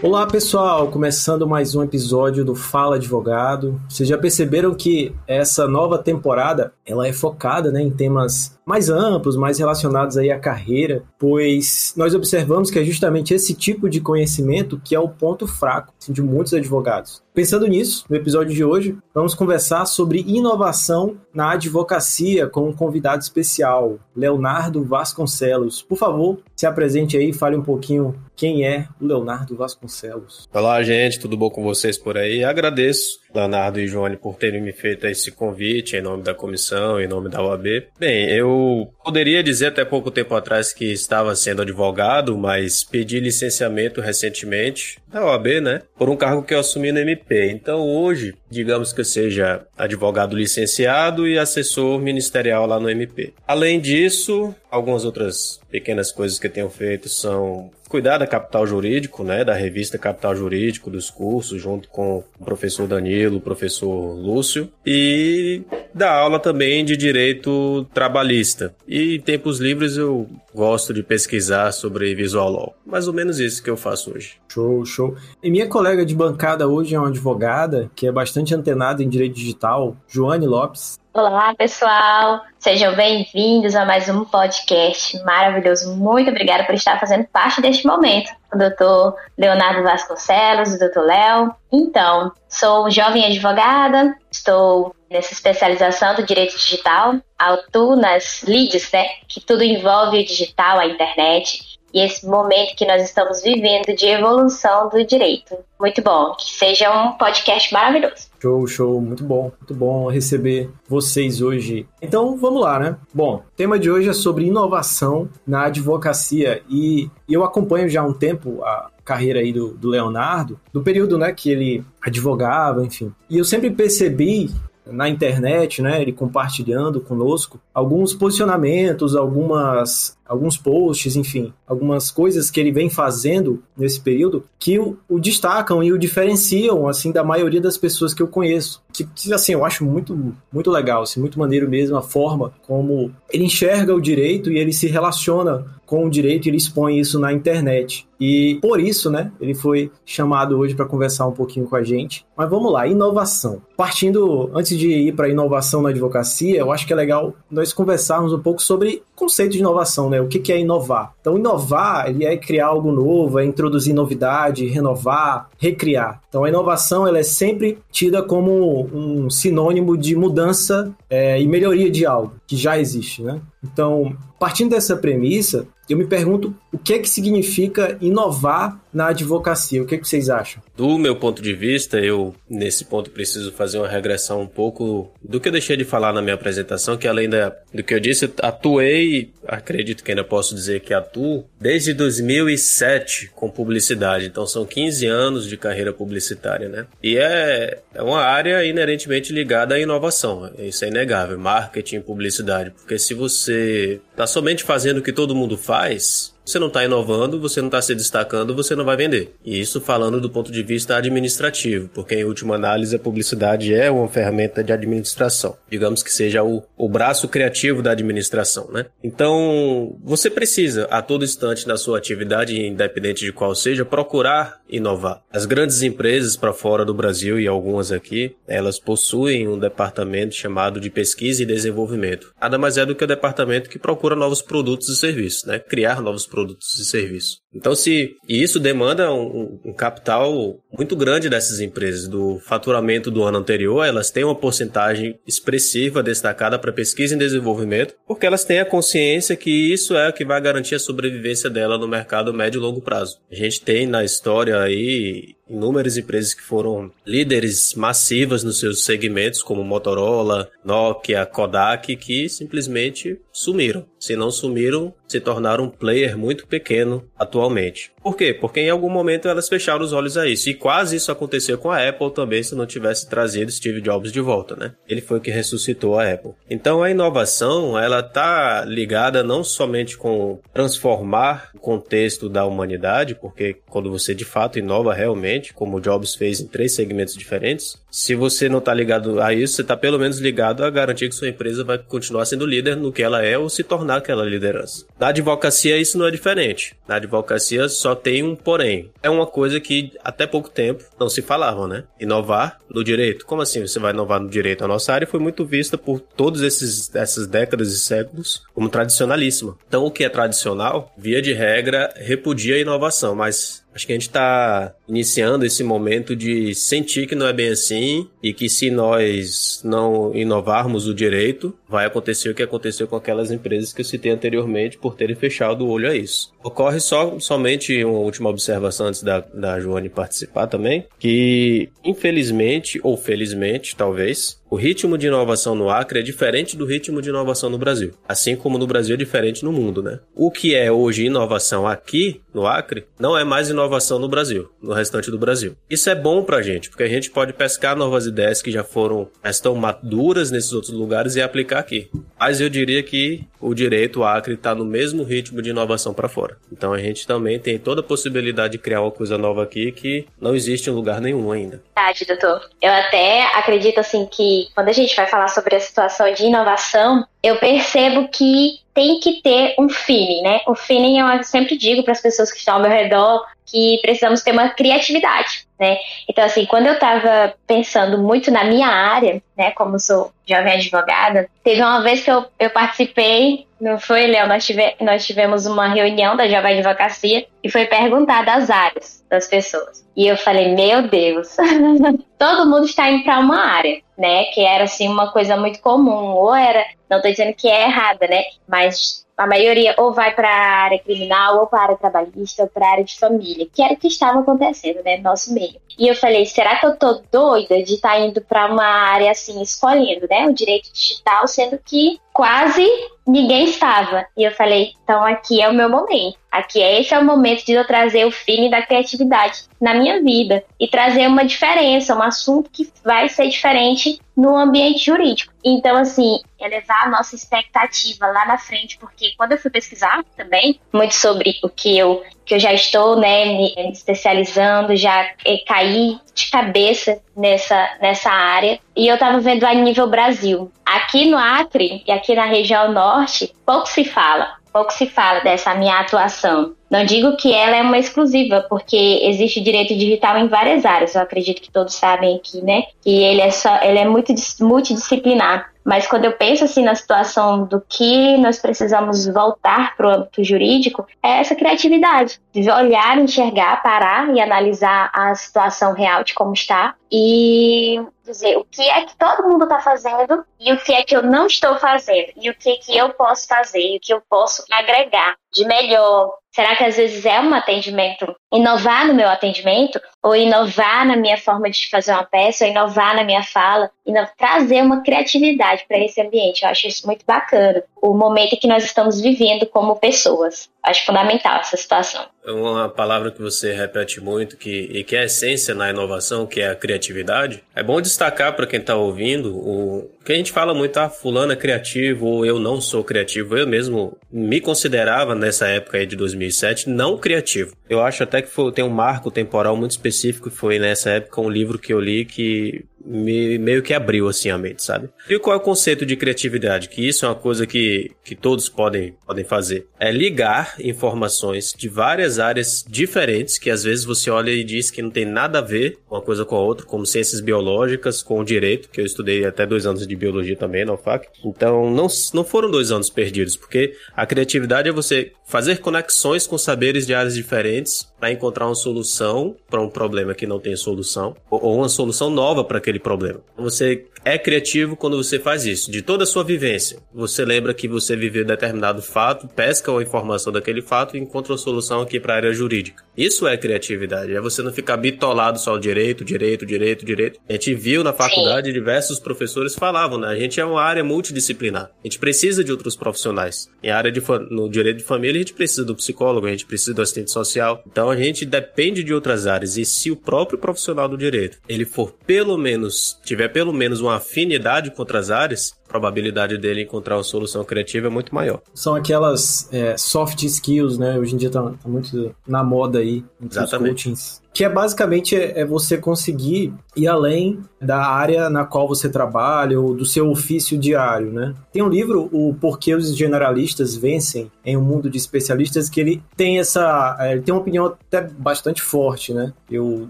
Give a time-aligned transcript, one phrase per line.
[0.00, 3.82] Olá pessoal, começando mais um episódio do Fala Advogado.
[3.88, 9.36] Vocês já perceberam que essa nova temporada ela é focada né, em temas mais amplos,
[9.36, 14.80] mais relacionados aí à carreira, pois nós observamos que é justamente esse tipo de conhecimento
[14.84, 17.20] que é o ponto fraco assim, de muitos advogados.
[17.38, 23.22] Pensando nisso, no episódio de hoje, vamos conversar sobre inovação na advocacia com um convidado
[23.22, 25.80] especial, Leonardo Vasconcelos.
[25.80, 30.48] Por favor, se apresente aí e fale um pouquinho quem é o Leonardo Vasconcelos.
[30.52, 32.42] Olá, gente, tudo bom com vocês por aí?
[32.42, 37.06] Agradeço, Leonardo e Joane, por terem me feito esse convite em nome da comissão, em
[37.06, 37.66] nome da OAB.
[37.98, 44.00] Bem, eu poderia dizer até pouco tempo atrás que estava sendo advogado, mas pedi licenciamento
[44.00, 45.82] recentemente da OAB, né?
[45.96, 47.50] Por um cargo que eu assumi no MP.
[47.50, 53.32] Então, hoje, digamos que eu seja advogado licenciado e assessor ministerial lá no MP.
[53.46, 59.24] Além disso, algumas outras pequenas coisas que eu tenho feito são cuidar da Capital Jurídico,
[59.24, 64.70] né, da revista Capital Jurídico, dos cursos, junto com o professor Danilo, o professor Lúcio,
[64.86, 65.62] e
[65.94, 68.74] dar aula também de direito trabalhista.
[68.86, 70.28] E em tempos livres eu
[70.58, 72.74] gosto de pesquisar sobre visual law.
[72.84, 74.40] Mais ou menos isso que eu faço hoje.
[74.48, 75.16] Show, show.
[75.40, 79.36] E minha colega de bancada hoje é uma advogada que é bastante antenada em direito
[79.36, 80.98] digital, Joane Lopes.
[81.14, 82.40] Olá, pessoal!
[82.58, 85.94] Sejam bem-vindos a mais um podcast maravilhoso.
[85.96, 88.28] Muito obrigada por estar fazendo parte deste momento.
[88.52, 91.54] O doutor Leonardo Vasconcelos, o doutor Léo.
[91.72, 99.40] Então, sou jovem advogada, estou nessa especialização do direito digital, atuo nas leads, né, que
[99.40, 104.88] tudo envolve o digital, a internet, e esse momento que nós estamos vivendo de evolução
[104.90, 105.56] do direito.
[105.80, 108.28] Muito bom, que seja um podcast maravilhoso.
[108.40, 111.86] Show, show, muito bom, muito bom receber vocês hoje.
[112.02, 112.96] Então vamos lá, né?
[113.12, 118.04] Bom, o tema de hoje é sobre inovação na advocacia e eu acompanho já há
[118.04, 123.12] um tempo a carreira aí do, do Leonardo, do período né, que ele advogava, enfim.
[123.30, 124.50] E eu sempre percebi
[124.90, 132.60] na internet, né, ele compartilhando conosco alguns posicionamentos, algumas alguns posts, enfim, algumas coisas que
[132.60, 137.62] ele vem fazendo nesse período que o, o, destacam e o diferenciam, assim, da maioria
[137.62, 138.82] das pessoas que eu conheço.
[138.92, 143.44] Que, assim, eu acho muito, muito legal, assim, muito maneiro mesmo a forma como ele
[143.44, 147.32] enxerga o direito e ele se relaciona com o direito e ele expõe isso na
[147.32, 148.06] internet.
[148.20, 152.26] E por isso, né, ele foi chamado hoje para conversar um pouquinho com a gente.
[152.36, 153.62] Mas vamos lá, inovação.
[153.76, 158.32] Partindo, antes de ir para inovação na advocacia, eu acho que é legal nós conversarmos
[158.32, 160.20] um pouco sobre conceito de inovação, né?
[160.20, 161.14] O que é inovar?
[161.20, 166.20] Então, inovar, ele é criar algo novo, é introduzir novidade, renovar, recriar.
[166.28, 171.90] Então, a inovação, ela é sempre tida como um sinônimo de mudança é, e melhoria
[171.90, 173.40] de algo que já existe, né?
[173.62, 179.82] Então, partindo dessa premissa, eu me pergunto o que é que significa inovar na advocacia.
[179.82, 180.62] O que, é que vocês acham?
[180.76, 185.40] Do meu ponto de vista, eu nesse ponto preciso fazer uma regressão um pouco do
[185.40, 188.32] que eu deixei de falar na minha apresentação, que além da, do que eu disse,
[188.40, 194.26] atuei, acredito que ainda posso dizer que atuo, desde 2007 com publicidade.
[194.26, 196.86] Então são 15 anos de carreira publicitária, né?
[197.02, 200.50] E é, é uma área inerentemente ligada à inovação.
[200.58, 201.38] Isso é inegável.
[201.38, 202.70] Marketing, publicidade.
[202.70, 207.38] Porque se você está somente fazendo o que todo mundo faz você não está inovando,
[207.38, 209.34] você não está se destacando, você não vai vender.
[209.44, 213.90] E isso falando do ponto de vista administrativo, porque em última análise a publicidade é
[213.90, 215.58] uma ferramenta de administração.
[215.70, 218.86] Digamos que seja o, o braço criativo da administração, né?
[219.04, 225.22] Então, você precisa, a todo instante na sua atividade, independente de qual seja, procurar inovar.
[225.30, 230.80] As grandes empresas para fora do Brasil e algumas aqui, elas possuem um departamento chamado
[230.80, 232.32] de pesquisa e desenvolvimento.
[232.40, 235.58] Nada mais é do que o departamento que procura novos produtos e serviços, né?
[235.58, 237.40] Criar novos produtos produtos e serviços.
[237.52, 243.24] Então, se e isso demanda um, um, capital muito grande dessas empresas, do faturamento do
[243.24, 248.60] ano anterior, elas têm uma porcentagem expressiva destacada para pesquisa e desenvolvimento, porque elas têm
[248.60, 252.58] a consciência que isso é o que vai garantir a sobrevivência dela no mercado médio
[252.58, 253.18] e longo prazo.
[253.30, 259.42] A gente tem na história aí inúmeras empresas que foram líderes massivas nos seus segmentos,
[259.42, 263.86] como Motorola, Nokia, Kodak, que simplesmente sumiram.
[263.98, 267.92] Se não sumiram, se tornaram um player muito pequeno atualmente.
[268.08, 268.32] Por quê?
[268.32, 270.48] Porque em algum momento elas fecharam os olhos a isso.
[270.48, 274.18] E quase isso aconteceu com a Apple também, se não tivesse trazido Steve Jobs de
[274.18, 274.72] volta, né?
[274.88, 276.32] Ele foi o que ressuscitou a Apple.
[276.48, 283.58] Então a inovação, ela tá ligada não somente com transformar o contexto da humanidade, porque
[283.68, 288.48] quando você de fato inova realmente, como Jobs fez em três segmentos diferentes, se você
[288.48, 291.62] não tá ligado a isso, você tá pelo menos ligado a garantir que sua empresa
[291.62, 294.86] vai continuar sendo líder no que ela é ou se tornar aquela liderança.
[294.98, 296.74] Na advocacia isso não é diferente.
[296.86, 298.90] Na advocacia só tem um porém.
[299.02, 301.84] É uma coisa que até pouco tempo não se falava, né?
[302.00, 303.26] Inovar no direito.
[303.26, 304.64] Como assim você vai inovar no direito?
[304.64, 309.56] A nossa área foi muito vista por todas essas décadas e séculos como tradicionalíssima.
[309.66, 313.94] Então, o que é tradicional, via de regra, repudia a inovação, mas Acho que a
[313.94, 318.72] gente está iniciando esse momento de sentir que não é bem assim e que se
[318.72, 323.84] nós não inovarmos o direito, vai acontecer o que aconteceu com aquelas empresas que eu
[323.84, 326.32] citei anteriormente por terem fechado o olho a isso.
[326.42, 332.96] Ocorre só somente uma última observação antes da, da Joane participar também, que infelizmente ou
[332.96, 337.58] felizmente, talvez, o ritmo de inovação no Acre é diferente do ritmo de inovação no
[337.58, 340.00] Brasil, assim como no Brasil é diferente no mundo, né?
[340.14, 344.72] O que é hoje inovação aqui no Acre não é mais inovação no Brasil, no
[344.72, 345.56] restante do Brasil.
[345.68, 349.08] Isso é bom pra gente, porque a gente pode pescar novas ideias que já foram,
[349.24, 351.90] estão maduras nesses outros lugares e aplicar aqui.
[352.18, 356.08] Mas eu diria que o direito, o Acre, está no mesmo ritmo de inovação para
[356.08, 356.36] fora.
[356.52, 360.06] Então a gente também tem toda a possibilidade de criar uma coisa nova aqui que
[360.20, 361.62] não existe em lugar nenhum ainda.
[361.76, 362.48] Verdade, doutor.
[362.60, 367.06] Eu até acredito assim que quando a gente vai falar sobre a situação de inovação,
[367.22, 370.40] eu percebo que tem que ter um feeling, né?
[370.46, 374.22] O feeling eu sempre digo para as pessoas que estão ao meu redor que precisamos
[374.22, 375.76] ter uma criatividade, né?
[376.08, 381.28] Então, assim, quando eu estava pensando muito na minha área, né, como sou jovem advogada,
[381.42, 384.28] teve uma vez que eu, eu participei, não foi, Léo?
[384.28, 389.26] Nós, tive, nós tivemos uma reunião da Jovem Advocacia e foi perguntar das áreas das
[389.26, 389.84] pessoas.
[389.96, 391.36] E eu falei, meu Deus,
[392.16, 394.26] todo mundo está indo para uma área, né?
[394.26, 398.06] Que era, assim, uma coisa muito comum, ou era não estou dizendo que é errada,
[398.06, 398.22] né?
[398.48, 402.48] Mas a maioria ou vai para a área criminal, ou para a área trabalhista, ou
[402.48, 405.56] para a área de família, que era o que estava acontecendo, né, no nosso meio.
[405.76, 409.10] E eu falei, será que eu tô doida de estar tá indo para uma área
[409.10, 412.66] assim, escolhendo, né, o direito digital, sendo que quase
[413.06, 414.04] ninguém estava.
[414.16, 416.18] E eu falei, então aqui é o meu momento.
[416.32, 420.02] Aqui é esse é o momento de eu trazer o feeling da criatividade na minha
[420.02, 425.32] vida e trazer uma diferença, um assunto que vai ser diferente no ambiente jurídico.
[425.44, 430.60] Então, assim, elevar a nossa expectativa lá na frente, porque quando eu fui pesquisar também
[430.72, 435.10] muito sobre o que eu que eu já estou, né, me especializando, já
[435.46, 438.60] caí de cabeça nessa, nessa área.
[438.76, 440.52] E eu estava vendo a nível Brasil.
[440.64, 445.54] Aqui no Acre e aqui na região norte, pouco se fala pouco se fala dessa
[445.54, 446.54] minha atuação.
[446.68, 450.94] Não digo que ela é uma exclusiva, porque existe direito digital em várias áreas.
[450.94, 452.64] Eu acredito que todos sabem aqui, né?
[452.82, 455.50] Que ele é só, ele é muito multidisciplinar.
[455.68, 460.24] Mas quando eu penso assim na situação do que nós precisamos voltar para o âmbito
[460.24, 466.32] jurídico, é essa criatividade, de olhar, enxergar, parar e analisar a situação real de como
[466.32, 470.82] está e dizer o que é que todo mundo está fazendo e o que é
[470.82, 473.80] que eu não estou fazendo e o que é que eu posso fazer e o
[473.80, 476.14] que eu posso agregar de melhor.
[476.30, 481.16] Será que às vezes é um atendimento, inovar no meu atendimento, ou inovar na minha
[481.16, 485.78] forma de fazer uma peça, ou inovar na minha fala, e trazer uma criatividade para
[485.78, 486.42] esse ambiente?
[486.42, 487.62] Eu acho isso muito bacana.
[487.80, 490.48] O momento que nós estamos vivendo como pessoas.
[490.62, 492.04] Acho fundamental essa situação.
[492.26, 496.42] É uma palavra que você repete muito que, e que é essência na inovação, que
[496.42, 497.42] é a criatividade.
[497.54, 501.32] É bom destacar para quem está ouvindo o que a gente fala muito, ah, fulano
[501.32, 503.36] é criativo ou eu não sou criativo.
[503.36, 507.54] Eu mesmo me considerava nessa época aí de 2007 não criativo.
[507.68, 511.28] Eu acho até que foi, tem um marco temporal muito específico foi nessa época um
[511.28, 514.88] livro que eu li que me meio que abriu assim a mente, sabe?
[515.08, 516.68] E qual é o conceito de criatividade?
[516.68, 519.66] Que isso é uma coisa que, que todos podem, podem fazer.
[519.78, 524.80] É ligar informações de várias áreas diferentes, que às vezes você olha e diz que
[524.80, 528.24] não tem nada a ver uma coisa com a outra, como ciências biológicas, com o
[528.24, 531.08] direito, que eu estudei até dois anos de biologia também na UFAC.
[531.24, 536.38] Então, não, não foram dois anos perdidos, porque a criatividade é você fazer conexões com
[536.38, 541.16] saberes de áreas diferentes para encontrar uma solução para um problema que não tem solução,
[541.30, 543.20] ou uma solução nova para aquele problema.
[543.36, 545.70] Você é criativo quando você faz isso.
[545.70, 550.32] De toda a sua vivência, você lembra que você viveu determinado fato, pesca a informação
[550.32, 552.82] daquele fato e encontra uma solução aqui para a área jurídica.
[552.96, 554.14] Isso é criatividade.
[554.14, 557.20] É você não ficar bitolado só o direito, direito, direito, direito.
[557.28, 560.08] A gente viu na faculdade diversos professores falavam, né?
[560.08, 561.70] A gente é uma área multidisciplinar.
[561.84, 563.50] A gente precisa de outros profissionais.
[563.62, 566.72] Em área de no direito de família, a gente precisa do psicólogo, a gente precisa
[566.72, 567.62] do assistente social.
[567.70, 569.58] Então a gente depende de outras áreas.
[569.58, 573.97] E se o próprio profissional do direito, ele for pelo menos, tiver pelo menos uma
[573.98, 578.40] afinidade com outras áreas, probabilidade dele encontrar uma solução criativa é muito maior.
[578.54, 580.98] São aquelas é, soft skills, né?
[580.98, 583.04] Hoje em dia tá, tá muito na moda aí.
[583.22, 583.92] Exatamente.
[584.32, 589.60] Que é basicamente é, é você conseguir ir além da área na qual você trabalha
[589.60, 591.34] ou do seu ofício diário, né?
[591.52, 596.02] Tem um livro, o Porquê os Generalistas Vencem em um Mundo de Especialistas, que ele
[596.16, 599.32] tem essa, é, ele tem uma opinião até bastante forte, né?
[599.50, 599.88] Eu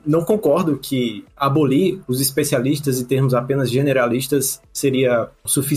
[0.06, 5.67] não concordo que abolir os especialistas e termos apenas generalistas seria o suficiente,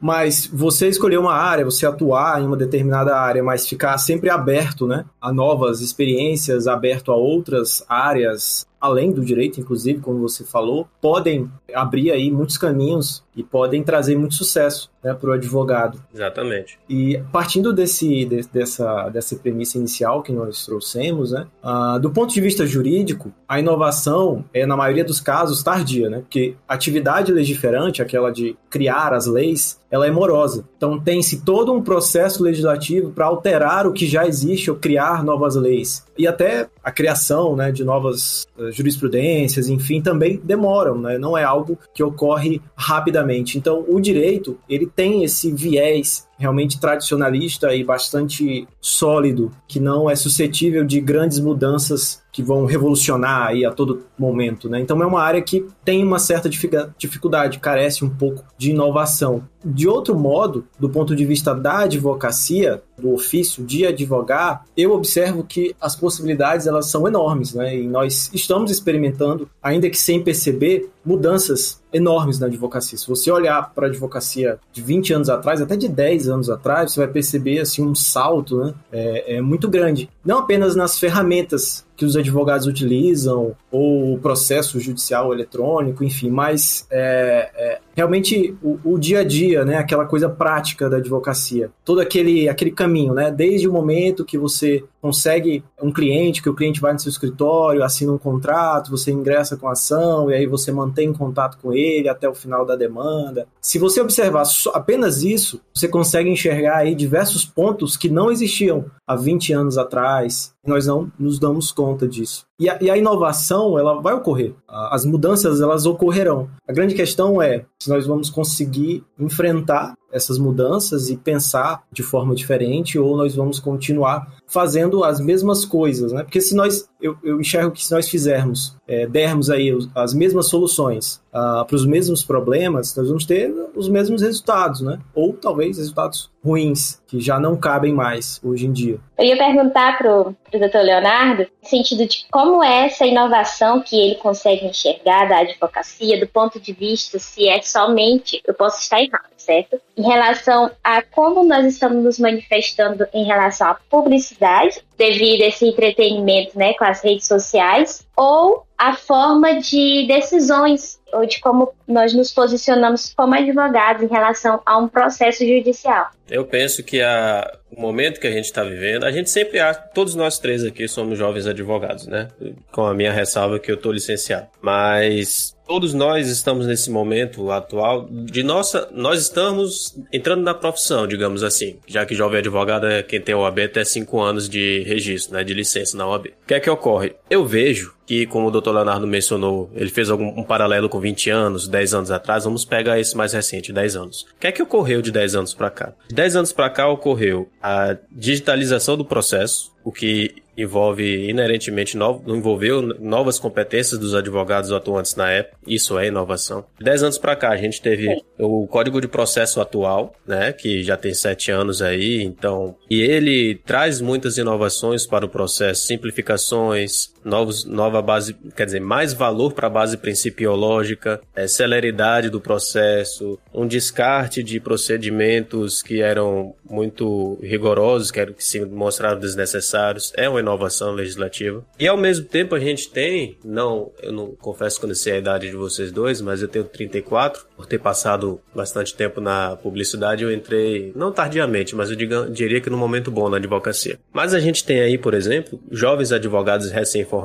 [0.00, 4.86] mas você escolher uma área, você atuar em uma determinada área, mas ficar sempre aberto,
[4.86, 10.88] né, a novas experiências, aberto a outras áreas além do direito, inclusive, como você falou,
[11.00, 16.02] podem abrir aí muitos caminhos e podem trazer muito sucesso né, para o advogado.
[16.12, 16.78] Exatamente.
[16.88, 22.32] E partindo desse, de, dessa, dessa premissa inicial que nós trouxemos, né, uh, do ponto
[22.32, 27.30] de vista jurídico, a inovação é, na maioria dos casos, tardia, né, porque a atividade
[27.30, 30.64] legiferante, aquela de criar as leis, ela é morosa.
[30.76, 35.56] Então tem-se todo um processo legislativo para alterar o que já existe ou criar novas
[35.56, 36.04] leis.
[36.16, 41.18] E até a criação né, de novas uh, jurisprudências, enfim, também demoram, né?
[41.18, 43.58] não é algo que ocorre rapidamente.
[43.58, 50.14] Então o direito ele tem esse viés realmente tradicionalista e bastante sólido, que não é
[50.14, 54.78] suscetível de grandes mudanças que vão revolucionar aí a todo momento, né?
[54.78, 56.50] Então é uma área que tem uma certa
[56.98, 59.42] dificuldade, carece um pouco de inovação.
[59.64, 65.44] De outro modo, do ponto de vista da advocacia, do ofício de advogar, eu observo
[65.44, 67.76] que as possibilidades elas são enormes, né?
[67.76, 72.98] E nós estamos experimentando, ainda que sem perceber, mudanças enormes na advocacia.
[72.98, 76.92] Se você olhar para a advocacia de 20 anos atrás, até de 10 anos atrás,
[76.92, 78.74] você vai perceber assim um salto, né?
[78.92, 80.10] É, é muito grande.
[80.26, 86.86] Não apenas nas ferramentas que os advogados utilizam, ou o processo judicial eletrônico, enfim, mas
[86.90, 92.00] é, é, realmente o, o, dia a dia, né, aquela coisa prática da advocacia, todo
[92.00, 96.80] aquele, aquele caminho, né, desde o momento que você consegue um cliente, que o cliente
[96.80, 100.70] vai no seu escritório, assina um contrato, você ingressa com a ação e aí você
[100.72, 103.46] mantém contato com ele até o final da demanda.
[103.66, 104.44] Se você observar
[104.74, 110.54] apenas isso, você consegue enxergar aí diversos pontos que não existiam há 20 anos atrás,
[110.64, 112.46] nós não nos damos conta disso.
[112.60, 114.54] E a, e a, inovação, ela vai ocorrer.
[114.68, 116.48] As mudanças, elas ocorrerão.
[116.66, 122.34] A grande questão é se nós vamos conseguir enfrentar essas mudanças e pensar de forma
[122.34, 126.22] diferente ou nós vamos continuar fazendo as mesmas coisas, né?
[126.22, 130.48] Porque se nós, eu, eu enxergo que se nós fizermos, é, dermos aí as mesmas
[130.48, 134.98] soluções uh, para os mesmos problemas, nós vamos ter os mesmos resultados, né?
[135.14, 138.98] Ou talvez resultados ruins, que já não cabem mais hoje em dia.
[139.18, 143.96] Eu ia perguntar para o doutor Leonardo, no sentido de como é essa inovação que
[143.96, 149.02] ele consegue enxergar da advocacia, do ponto de vista se é somente, eu posso estar
[149.02, 149.80] errado, certo?
[149.96, 155.66] Em relação a como nós estamos nos manifestando em relação à publicidade, devido a esse
[155.66, 162.12] entretenimento né, com as redes sociais, ou a forma de decisões ou de como nós
[162.12, 166.10] nos posicionamos como advogados em relação a um processo judicial.
[166.28, 169.80] Eu penso que a, o momento que a gente está vivendo, a gente sempre acha,
[169.94, 172.28] todos nós três aqui somos jovens advogados, né?
[172.70, 174.48] Com a minha ressalva que eu estou licenciado.
[174.60, 181.42] Mas todos nós estamos nesse momento atual de nossa, nós estamos entrando na profissão, digamos
[181.42, 185.44] assim, já que jovem advogado é quem tem OAB até 5 anos de registro, né,
[185.44, 186.26] de licença na OAB.
[186.26, 187.14] O que é que ocorre?
[187.28, 188.70] Eu vejo que, como o Dr.
[188.70, 193.00] Leonardo mencionou, ele fez algum, um paralelo com 20 anos, 10 anos atrás, vamos pegar
[193.00, 194.22] esse mais recente, 10 anos.
[194.22, 195.92] O que é que ocorreu de 10 anos para cá?
[196.08, 202.22] De 10 anos para cá ocorreu a digitalização do processo, o que envolve inerentemente novo,
[202.34, 205.56] envolveu novas competências dos advogados atuantes na época.
[205.66, 206.64] Isso é inovação.
[206.80, 208.08] Dez anos para cá a gente teve
[208.38, 213.56] o Código de Processo atual, né, que já tem sete anos aí, então e ele
[213.66, 219.66] traz muitas inovações para o processo, simplificações, novos, nova base, quer dizer, mais valor para
[219.66, 228.10] a base principiológica, é, celeridade do processo, um descarte de procedimentos que eram muito rigorosos,
[228.10, 230.12] que, eram, que se mostraram desnecessários.
[230.16, 231.64] É uma inovação legislativa.
[231.78, 235.14] E ao mesmo tempo a gente tem, não, eu não confesso que eu não sei
[235.14, 239.56] a idade de vocês dois, mas eu tenho 34, por ter passado bastante tempo na
[239.56, 243.98] publicidade, eu entrei, não tardiamente, mas eu diga, diria que no momento bom na advocacia.
[244.12, 247.15] Mas a gente tem aí, por exemplo, jovens advogados recém-formados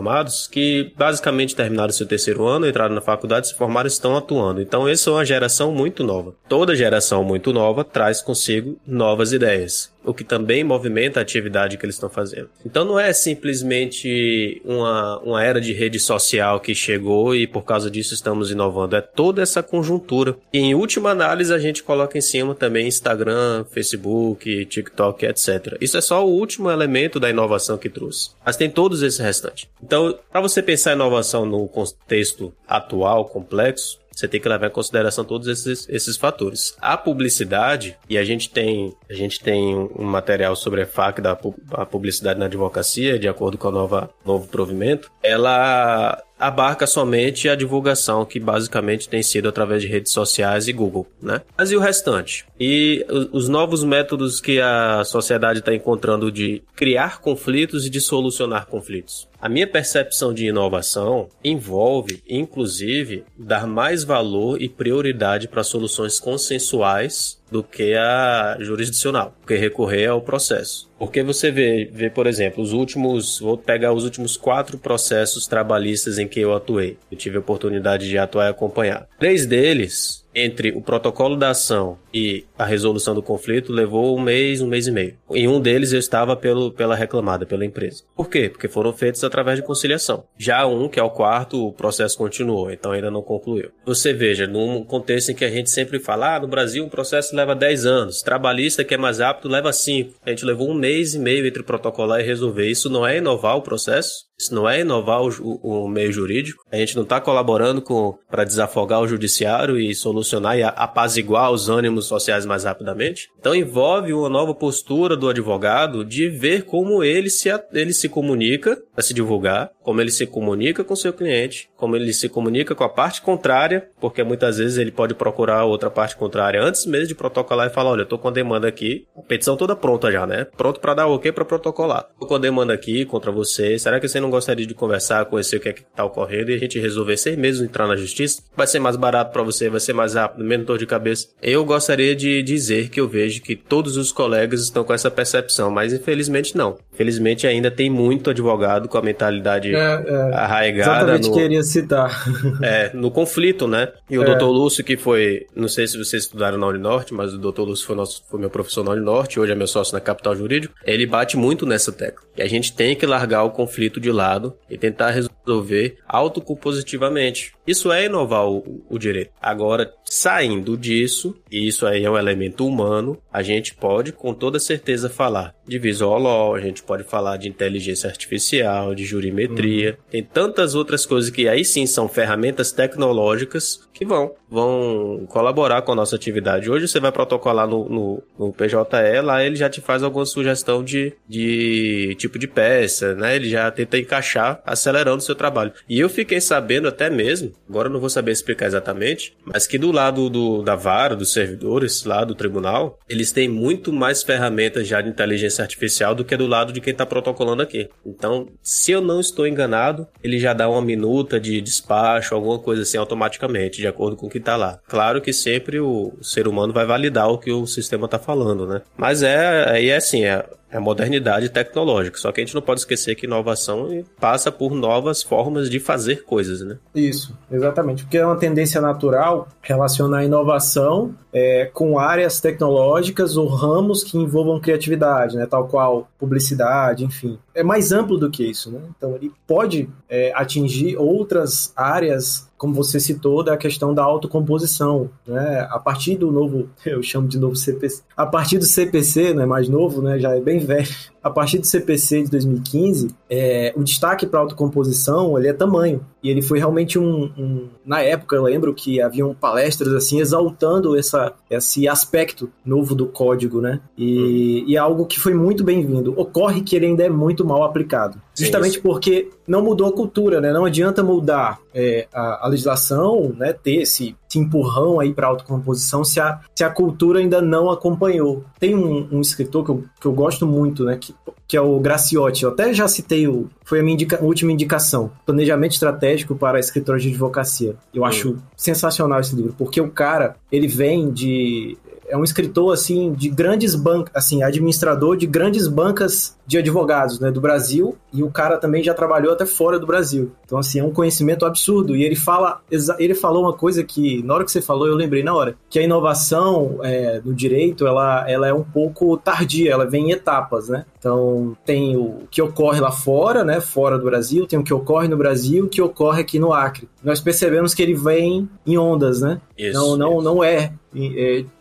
[0.48, 4.62] que basicamente terminaram seu terceiro ano, entraram na faculdade, se formaram e estão atuando.
[4.62, 6.34] Então, essa é uma geração muito nova.
[6.48, 11.86] Toda geração muito nova traz consigo novas ideias o que também movimenta a atividade que
[11.86, 12.50] eles estão fazendo.
[12.66, 17.90] Então não é simplesmente uma, uma era de rede social que chegou e por causa
[17.90, 20.36] disso estamos inovando, é toda essa conjuntura.
[20.52, 25.78] E em última análise, a gente coloca em cima também Instagram, Facebook, TikTok, etc.
[25.80, 28.32] Isso é só o último elemento da inovação que trouxe.
[28.46, 29.68] Mas tem todos esses restantes.
[29.84, 35.24] Então, para você pensar inovação no contexto atual, complexo, você tem que levar em consideração
[35.24, 36.76] todos esses, esses fatores.
[36.80, 41.38] A publicidade, e a gente tem, a gente tem um material sobre a FAC da
[41.72, 48.26] a publicidade na advocacia, de acordo com o novo provimento, ela abarca somente a divulgação,
[48.26, 51.42] que basicamente tem sido através de redes sociais e Google, né?
[51.56, 52.46] Mas e o restante?
[52.60, 58.66] E os novos métodos que a sociedade está encontrando de criar conflitos e de solucionar
[58.66, 59.30] conflitos?
[59.40, 67.41] A minha percepção de inovação envolve, inclusive, dar mais valor e prioridade para soluções consensuais
[67.52, 70.90] do que a jurisdicional, que recorrer ao processo.
[70.98, 76.18] Porque você vê, vê, por exemplo, os últimos, vou pegar os últimos quatro processos trabalhistas
[76.18, 76.98] em que eu atuei.
[77.12, 79.08] Eu tive a oportunidade de atuar e acompanhar.
[79.20, 84.62] Três deles entre o protocolo da ação e a resolução do conflito levou um mês,
[84.62, 85.16] um mês e meio.
[85.32, 88.04] Em um deles eu estava pelo, pela reclamada, pela empresa.
[88.16, 88.50] Por quê?
[88.50, 90.24] Porque foram feitos através de conciliação.
[90.38, 93.72] Já um, que é o quarto, o processo continuou, então ainda não concluiu.
[93.86, 97.36] Você veja, num contexto em que a gente sempre fala, ah, no Brasil um processo
[97.36, 100.16] leva 10 anos, trabalhista que é mais rápido leva 5.
[100.26, 102.70] A gente levou um mês e meio entre protocolar e resolver.
[102.70, 104.31] Isso não é inovar o processo?
[104.42, 106.66] Isso não é inovar o, o, meio jurídico?
[106.72, 107.84] A gente não está colaborando
[108.28, 113.30] para desafogar o judiciário e solucionar e apaziguar os ânimos sociais mais rapidamente.
[113.40, 118.82] Então envolve uma nova postura do advogado de ver como ele se, ele se comunica
[118.96, 122.84] para se divulgar, como ele se comunica com seu cliente, como ele se comunica com
[122.84, 127.16] a parte contrária, porque muitas vezes ele pode procurar outra parte contrária antes mesmo de
[127.16, 130.26] protocolar e falar, olha, eu tô com a demanda aqui, a petição toda pronta já,
[130.26, 130.48] né?
[130.58, 132.08] Pronto para dar o ok para protocolar.
[132.20, 135.58] Tô com a demanda aqui contra você, será que você não gostaria de conversar, conhecer
[135.58, 138.42] o que é que tá ocorrendo e a gente resolver seis meses entrar na justiça?
[138.56, 141.28] Vai ser mais barato para você, vai ser mais rápido, menos dor de cabeça.
[141.42, 145.70] Eu gostaria de dizer que eu vejo que todos os colegas estão com essa percepção,
[145.70, 146.78] mas infelizmente não.
[146.94, 150.92] Infelizmente ainda tem muito advogado com a mentalidade é, é, arraigada.
[150.92, 152.26] Exatamente no, queria citar.
[152.64, 153.90] é, no conflito, né?
[154.10, 154.26] E o é.
[154.26, 157.86] doutor Lúcio, que foi, não sei se vocês estudaram na Uninorte, mas o doutor Lúcio
[157.86, 161.06] foi, nosso, foi meu professor na Uninorte, hoje é meu sócio na Capital Jurídico, ele
[161.06, 162.24] bate muito nessa tecla.
[162.38, 164.21] E a gente tem que largar o conflito de lado
[164.70, 167.54] e tentar resolver autocompositivamente.
[167.66, 169.32] Isso é inovar o, o direito.
[169.42, 174.60] Agora, saindo disso, e isso aí é um elemento humano, a gente pode com toda
[174.60, 179.98] certeza falar de visual law, a gente pode falar de inteligência artificial, de jurimetria, uhum.
[180.12, 185.94] tem tantas outras coisas que aí sim são ferramentas tecnológicas que vão, vão colaborar com
[185.94, 186.70] a nossa atividade.
[186.70, 190.84] Hoje você vai protocolar no, no, no PJE, lá ele já te faz alguma sugestão
[190.84, 193.36] de, de tipo de peça, né?
[193.36, 195.72] Ele já tenta encaixar, acelerando o seu trabalho.
[195.88, 199.78] E eu fiquei sabendo até mesmo, agora eu não vou saber explicar exatamente, mas que
[199.78, 204.88] do lado do, da vara, dos servidores, lá do tribunal, eles têm muito mais ferramentas
[204.88, 207.90] já de inteligência artificial do que do lado de quem está protocolando aqui.
[208.06, 212.82] Então, se eu não estou enganado, ele já dá uma minuta de despacho, alguma coisa
[212.84, 214.80] assim automaticamente, de acordo com o que está lá.
[214.88, 218.82] Claro que sempre o ser humano vai validar o que o sistema está falando, né?
[218.98, 222.18] Mas é, aí é assim, é, é modernidade tecnológica.
[222.18, 226.24] Só que a gente não pode esquecer que inovação passa por novas formas de fazer
[226.24, 226.78] coisas, né?
[226.96, 228.04] Isso, exatamente.
[228.04, 234.18] Porque é uma tendência natural relacionar a inovação é, com áreas tecnológicas ou ramos que
[234.18, 235.46] envolvam criatividade, né?
[235.46, 237.38] Tal qual publicidade, enfim.
[237.54, 238.80] É mais amplo do que isso, né?
[238.98, 245.10] Então ele pode é, atingir outras áreas como você citou, da questão da autocomposição.
[245.26, 245.68] Né?
[245.72, 249.46] A partir do novo, eu chamo de novo CPC, a partir do CPC, não é
[249.48, 250.20] mais novo, né?
[250.20, 250.88] já é bem velho,
[251.24, 256.04] a partir do CPC de 2015, é, o destaque para autocomposição ele é tamanho.
[256.24, 260.98] E ele foi realmente um, um, Na época, eu lembro que haviam palestras assim exaltando
[260.98, 263.80] essa, esse aspecto novo do código, né?
[263.98, 264.70] E, hum.
[264.70, 266.14] e é algo que foi muito bem-vindo.
[266.20, 268.22] Ocorre que ele ainda é muito mal aplicado.
[268.36, 268.82] Justamente Sim.
[268.82, 270.52] porque não mudou a cultura, né?
[270.54, 273.54] Não adianta mudar é, a, a, legislação, né?
[273.54, 278.46] Ter esse, esse empurrão aí para autocomposição se a, se a cultura ainda não acompanhou.
[278.58, 280.98] Tem um, um escritor que eu, que eu gosto muito, né?
[280.98, 281.14] Que,
[281.46, 282.44] que é o Graciotti.
[282.44, 283.50] Eu até já citei o.
[283.66, 285.12] Foi a minha indica, última indicação.
[285.26, 287.76] Planejamento Estratégico para Escritores de Advocacia.
[287.94, 291.78] Eu acho sensacional esse livro, porque o cara, ele vem de
[292.12, 297.32] é um escritor assim de grandes bancas, assim, administrador de grandes bancas de advogados, né,
[297.32, 300.32] do Brasil, e o cara também já trabalhou até fora do Brasil.
[300.46, 302.62] Então assim, é um conhecimento absurdo e ele fala,
[303.00, 305.80] ele falou uma coisa que na hora que você falou eu lembrei na hora, que
[305.80, 310.68] a inovação é, no direito, ela, ela é um pouco tardia, ela vem em etapas,
[310.68, 310.86] né?
[310.98, 315.08] Então, tem o que ocorre lá fora, né, fora do Brasil, tem o que ocorre
[315.08, 316.88] no Brasil, o que ocorre aqui no Acre.
[317.04, 319.42] Nós percebemos que ele vem em ondas, né?
[319.58, 320.22] Isso, não, não, isso.
[320.22, 320.72] não é, é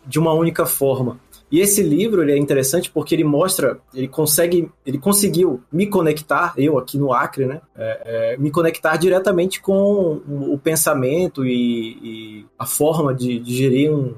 [0.05, 1.19] de uma única forma.
[1.51, 6.53] E esse livro ele é interessante porque ele mostra, ele consegue, ele conseguiu me conectar,
[6.57, 7.59] eu aqui no Acre, né?
[7.75, 13.91] É, é, me conectar diretamente com o pensamento e, e a forma de, de gerir
[13.91, 14.13] um,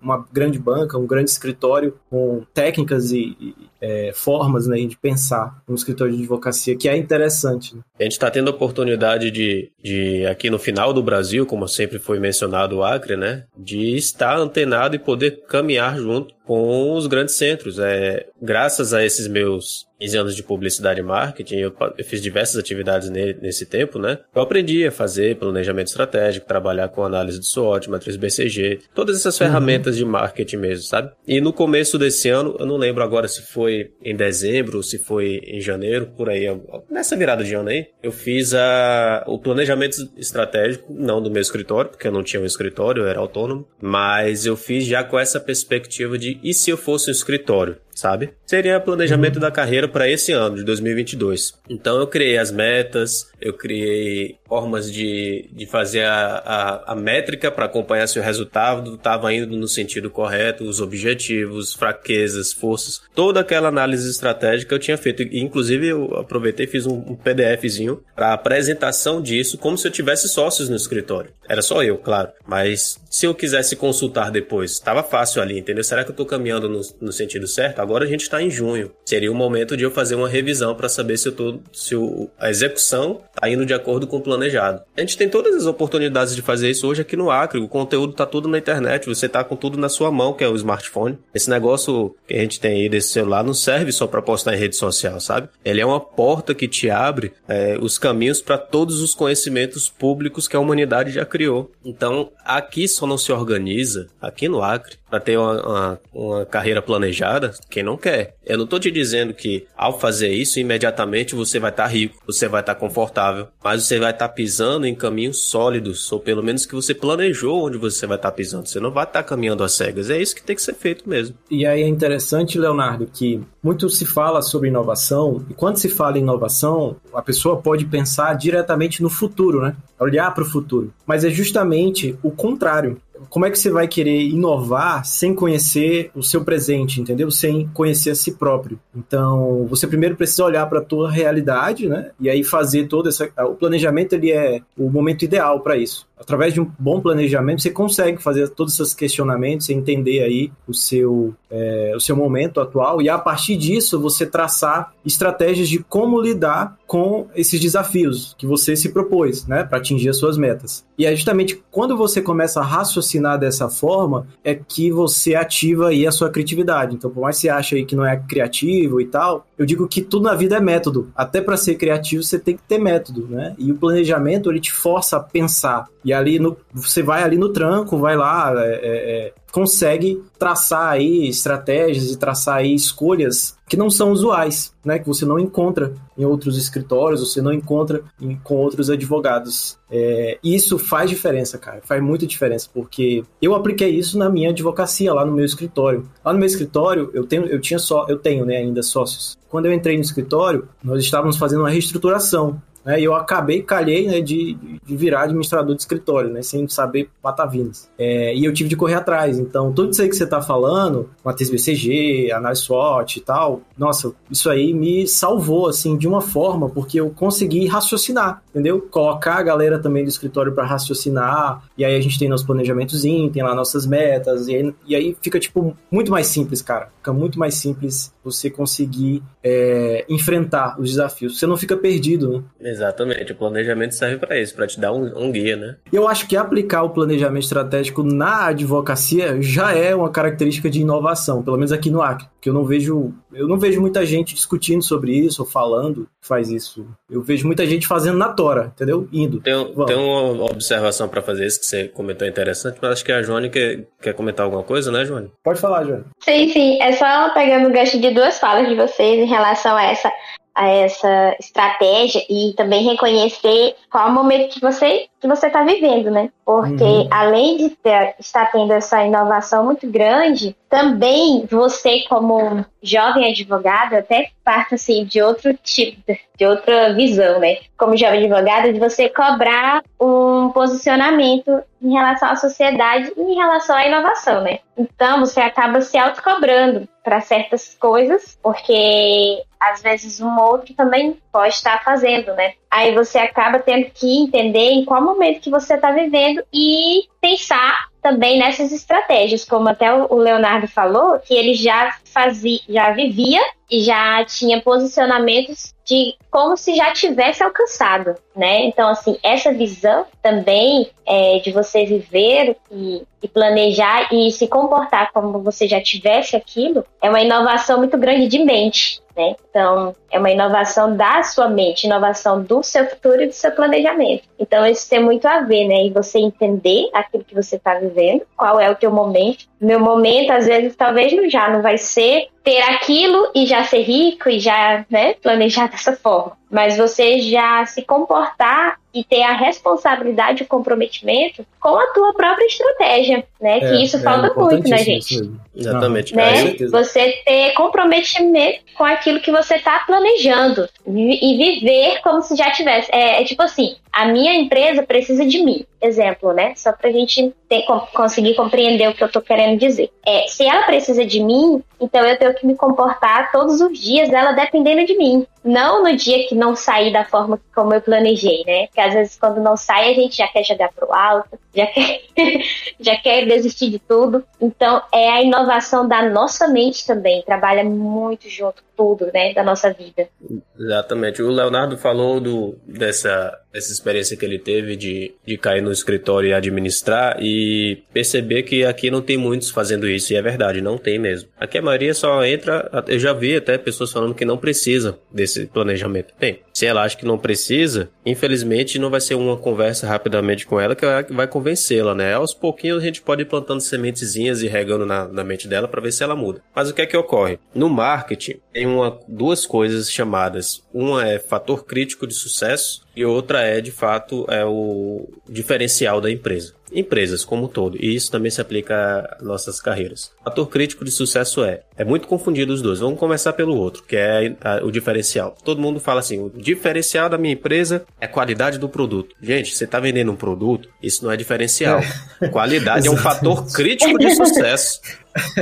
[0.00, 5.62] uma grande banca, um grande escritório com técnicas e, e é, formas né, de pensar
[5.68, 7.76] um escritório de advocacia, que é interessante.
[7.76, 7.82] Né?
[7.98, 11.98] A gente está tendo a oportunidade de, de, aqui no final do Brasil, como sempre
[11.98, 17.36] foi mencionado o Acre, né, de estar antenado e poder caminhar junto com os grandes
[17.36, 17.78] centros.
[17.78, 22.56] É, graças a esses meus 15 anos de publicidade e marketing, eu, eu fiz diversas
[22.56, 24.18] atividades nesse tempo, né?
[24.34, 29.38] Eu aprendi a fazer planejamento estratégico, trabalhar com análise de SWOT, matriz BCG, todas essas
[29.38, 29.46] uhum.
[29.46, 31.10] ferramentas de marketing mesmo, sabe?
[31.26, 35.40] E no começo desse ano, eu não lembro agora se foi em dezembro, se foi
[35.44, 36.44] em janeiro, por aí,
[36.90, 41.90] nessa virada de ano aí, eu fiz a, o planejamento estratégico, não do meu escritório,
[41.90, 45.40] porque eu não tinha um escritório, eu era autônomo, mas eu fiz já com essa
[45.40, 47.76] perspectiva de e se eu fosse um escritório?
[47.98, 48.30] Sabe?
[48.46, 49.40] Seria planejamento uhum.
[49.40, 51.54] da carreira para esse ano, de 2022.
[51.68, 57.50] Então eu criei as metas, eu criei formas de, de fazer a, a, a métrica
[57.50, 63.40] para acompanhar se o resultado estava indo no sentido correto, os objetivos, fraquezas, forças, toda
[63.40, 65.22] aquela análise estratégica eu tinha feito.
[65.22, 70.28] Inclusive eu aproveitei e fiz um, um PDFzinho para apresentação disso, como se eu tivesse
[70.28, 71.32] sócios no escritório.
[71.48, 72.30] Era só eu, claro.
[72.46, 75.82] Mas se eu quisesse consultar depois, estava fácil ali, entendeu?
[75.82, 77.80] Será que eu estou caminhando no, no sentido certo?
[77.80, 78.92] Agora a gente está em junho.
[79.04, 81.94] Seria o momento de eu fazer uma revisão para saber se eu tô, se
[82.38, 84.82] a execução está indo de acordo com o planejado.
[84.96, 87.60] A gente tem todas as oportunidades de fazer isso hoje aqui no Acre.
[87.60, 90.48] O conteúdo está tudo na internet, você está com tudo na sua mão, que é
[90.48, 91.18] o smartphone.
[91.34, 94.58] Esse negócio que a gente tem aí desse celular não serve só para postar em
[94.58, 95.48] rede social, sabe?
[95.64, 100.48] Ele é uma porta que te abre é, os caminhos para todos os conhecimentos públicos
[100.48, 101.70] que a humanidade já criou.
[101.84, 106.82] Então, aqui só não se organiza, aqui no Acre, para ter uma, uma, uma, carreira
[106.82, 108.34] planejada, quem não quer.
[108.44, 112.22] Eu não tô te dizendo que ao fazer isso, imediatamente você vai estar tá rico,
[112.26, 113.27] você vai estar tá confortável,
[113.62, 117.66] mas você vai estar tá pisando em caminhos sólidos, ou pelo menos que você planejou
[117.66, 118.68] onde você vai estar tá pisando.
[118.68, 120.10] Você não vai estar tá caminhando às cegas.
[120.10, 121.36] É isso que tem que ser feito mesmo.
[121.50, 126.18] E aí é interessante, Leonardo, que muito se fala sobre inovação, e quando se fala
[126.18, 129.76] em inovação, a pessoa pode pensar diretamente no futuro, né?
[129.98, 130.92] Olhar para o futuro.
[131.06, 136.22] Mas é justamente o contrário como é que você vai querer inovar sem conhecer o
[136.22, 137.30] seu presente, entendeu?
[137.30, 138.78] Sem conhecer a si próprio.
[138.94, 142.10] Então, você primeiro precisa olhar para a tua realidade, né?
[142.20, 146.52] E aí fazer todo essa o planejamento ele é o momento ideal para isso através
[146.52, 151.92] de um bom planejamento, você consegue fazer todos esses questionamentos, entender aí o seu, é,
[151.94, 157.26] o seu momento atual e a partir disso você traçar estratégias de como lidar com
[157.36, 160.82] esses desafios que você se propôs, né, para atingir as suas metas.
[160.96, 166.06] E é justamente quando você começa a raciocinar dessa forma é que você ativa aí
[166.06, 166.96] a sua criatividade.
[166.96, 169.86] Então, por mais que você ache aí que não é criativo e tal, eu digo
[169.86, 171.12] que tudo na vida é método.
[171.14, 173.54] Até para ser criativo você tem que ter método, né?
[173.58, 177.50] E o planejamento ele te força a pensar e ali no, você vai ali no
[177.50, 183.76] tranco, vai lá, é, é, é, consegue traçar aí estratégias e traçar aí escolhas que
[183.76, 184.98] não são usuais, né?
[184.98, 189.78] Que você não encontra em outros escritórios, você não encontra em, com outros advogados.
[189.90, 191.80] É, isso faz diferença, cara.
[191.84, 196.08] Faz muita diferença, porque eu apliquei isso na minha advocacia lá no meu escritório.
[196.24, 199.36] Lá no meu escritório, eu tenho, eu tinha só, eu tenho, né, ainda sócios.
[199.48, 204.06] Quando eu entrei no escritório, nós estávamos fazendo uma reestruturação né, e eu acabei, calhei,
[204.06, 207.86] né, de, de virar administrador de escritório, né, sem saber patavinas.
[207.98, 209.38] É, e eu tive de correr atrás.
[209.38, 214.10] Então, tudo isso aí que você está falando, matriz BCG, análise SWOT e tal, nossa,
[214.30, 218.80] isso aí me salvou, assim, de uma forma, porque eu consegui raciocinar, entendeu?
[218.80, 223.02] Colocar a galera também do escritório para raciocinar, e aí a gente tem nossos planejamentos,
[223.02, 226.88] tem lá nossas metas, e aí, e aí fica, tipo, muito mais simples, cara.
[226.96, 231.38] Fica muito mais simples você conseguir é, enfrentar os desafios.
[231.38, 232.77] Você não fica perdido, né?
[232.78, 235.76] Exatamente, o planejamento serve para isso, para te dar um, um, guia, né?
[235.92, 241.42] Eu acho que aplicar o planejamento estratégico na advocacia já é uma característica de inovação,
[241.42, 242.26] pelo menos aqui no Acre.
[242.40, 246.28] Que eu não vejo, eu não vejo muita gente discutindo sobre isso ou falando que
[246.28, 246.86] faz isso.
[247.10, 249.08] Eu vejo muita gente fazendo na tora, entendeu?
[249.12, 249.40] Indo.
[249.40, 249.54] Tem,
[249.86, 253.50] tem uma observação para fazer isso que você comentou interessante, mas acho que a Joane
[253.50, 255.30] quer, quer comentar alguma coisa, né, Joane?
[255.42, 256.04] Pode falar, Joane.
[256.20, 256.80] Sim, sim.
[256.80, 260.12] É só pegando o gancho de duas falas de vocês em relação a essa
[260.58, 265.64] a essa estratégia e também reconhecer qual é o momento que você que você está
[265.64, 266.30] vivendo, né?
[266.44, 267.08] Porque uhum.
[267.10, 274.30] além de ter, estar tendo essa inovação muito grande, também você como jovem advogado, até
[274.48, 277.58] parte assim de outro tipo, de outra visão, né?
[277.76, 283.76] Como jovem advogado, de você cobrar um posicionamento em relação à sociedade e em relação
[283.76, 284.60] à inovação, né?
[284.74, 291.52] Então você acaba se autocobrando para certas coisas, porque às vezes um outro também pode
[291.52, 292.54] estar fazendo, né?
[292.70, 297.88] Aí você acaba tendo que entender em qual momento que você está vivendo e pensar
[298.02, 303.80] também nessas estratégias, como até o Leonardo falou, que ele já fazia, já vivia e
[303.80, 308.66] já tinha posicionamentos de como se já tivesse alcançado, né?
[308.66, 315.10] Então, assim, essa visão também é, de você viver e, e, planejar e se comportar
[315.12, 319.34] como você já tivesse aquilo é uma inovação muito grande de mente, né?
[319.48, 324.24] Então, é uma inovação da sua mente, inovação do seu futuro e do seu planejamento.
[324.38, 325.86] Então, isso tem muito a ver, né?
[325.86, 329.46] E você entender aquilo que você está vivendo, qual é o teu momento.
[329.58, 334.30] Meu momento, às vezes, talvez já não vai ser ter aquilo e já ser rico
[334.30, 336.32] e já né, planejar dessa forma.
[336.50, 342.12] Mas você já se comportar e ter a responsabilidade e o comprometimento com a tua
[342.14, 343.58] própria estratégia, né?
[343.58, 345.30] É, que isso é falta muito, né, gente?
[345.54, 346.16] Exatamente.
[346.16, 346.54] Né?
[346.70, 352.88] Você ter comprometimento com aquilo que você está planejando e viver como se já tivesse.
[352.92, 355.64] É, é, tipo assim, a minha empresa precisa de mim.
[355.80, 356.54] Exemplo, né?
[356.56, 359.90] Só para a gente ter, conseguir compreender o que eu estou querendo dizer.
[360.06, 364.08] É, se ela precisa de mim, então eu tenho que me comportar todos os dias
[364.08, 365.26] dela dependendo de mim.
[365.48, 368.66] Não no dia que não sair da forma como eu planejei, né?
[368.66, 372.02] Porque às vezes quando não sai a gente já quer jogar pro alto, já quer,
[372.78, 374.22] já quer desistir de tudo.
[374.38, 379.72] Então é a inovação da nossa mente também, trabalha muito junto tudo, né, da nossa
[379.72, 380.08] vida.
[380.56, 381.20] Exatamente.
[381.20, 386.28] O Leonardo falou do, dessa, dessa experiência que ele teve de, de cair no escritório
[386.28, 390.78] e administrar e perceber que aqui não tem muitos fazendo isso, e é verdade, não
[390.78, 391.28] tem mesmo.
[391.40, 395.46] Aqui a maioria só entra, eu já vi até pessoas falando que não precisa desse
[395.46, 396.14] planejamento.
[396.16, 396.38] Tem.
[396.58, 400.74] Se ela acha que não precisa, infelizmente não vai ser uma conversa rapidamente com ela
[400.74, 402.14] que vai convencê-la, né?
[402.14, 405.80] Aos pouquinhos a gente pode ir plantando sementezinhas e regando na, na mente dela para
[405.80, 406.42] ver se ela muda.
[406.52, 407.38] Mas o que é que ocorre?
[407.54, 410.60] No marketing, tem uma, duas coisas chamadas.
[410.74, 416.10] Uma é fator crítico de sucesso e outra é, de fato, é o diferencial da
[416.10, 416.54] empresa.
[416.72, 420.12] Empresas como um todo, e isso também se aplica a nossas carreiras.
[420.24, 422.80] Fator crítico de sucesso é, é muito confundido os dois.
[422.80, 425.36] Vamos começar pelo outro, que é a, o diferencial.
[425.44, 429.14] Todo mundo fala assim, o diferencial da minha empresa é a qualidade do produto.
[429.22, 431.80] Gente, você está vendendo um produto, isso não é diferencial.
[432.30, 434.80] Qualidade é um fator crítico de sucesso.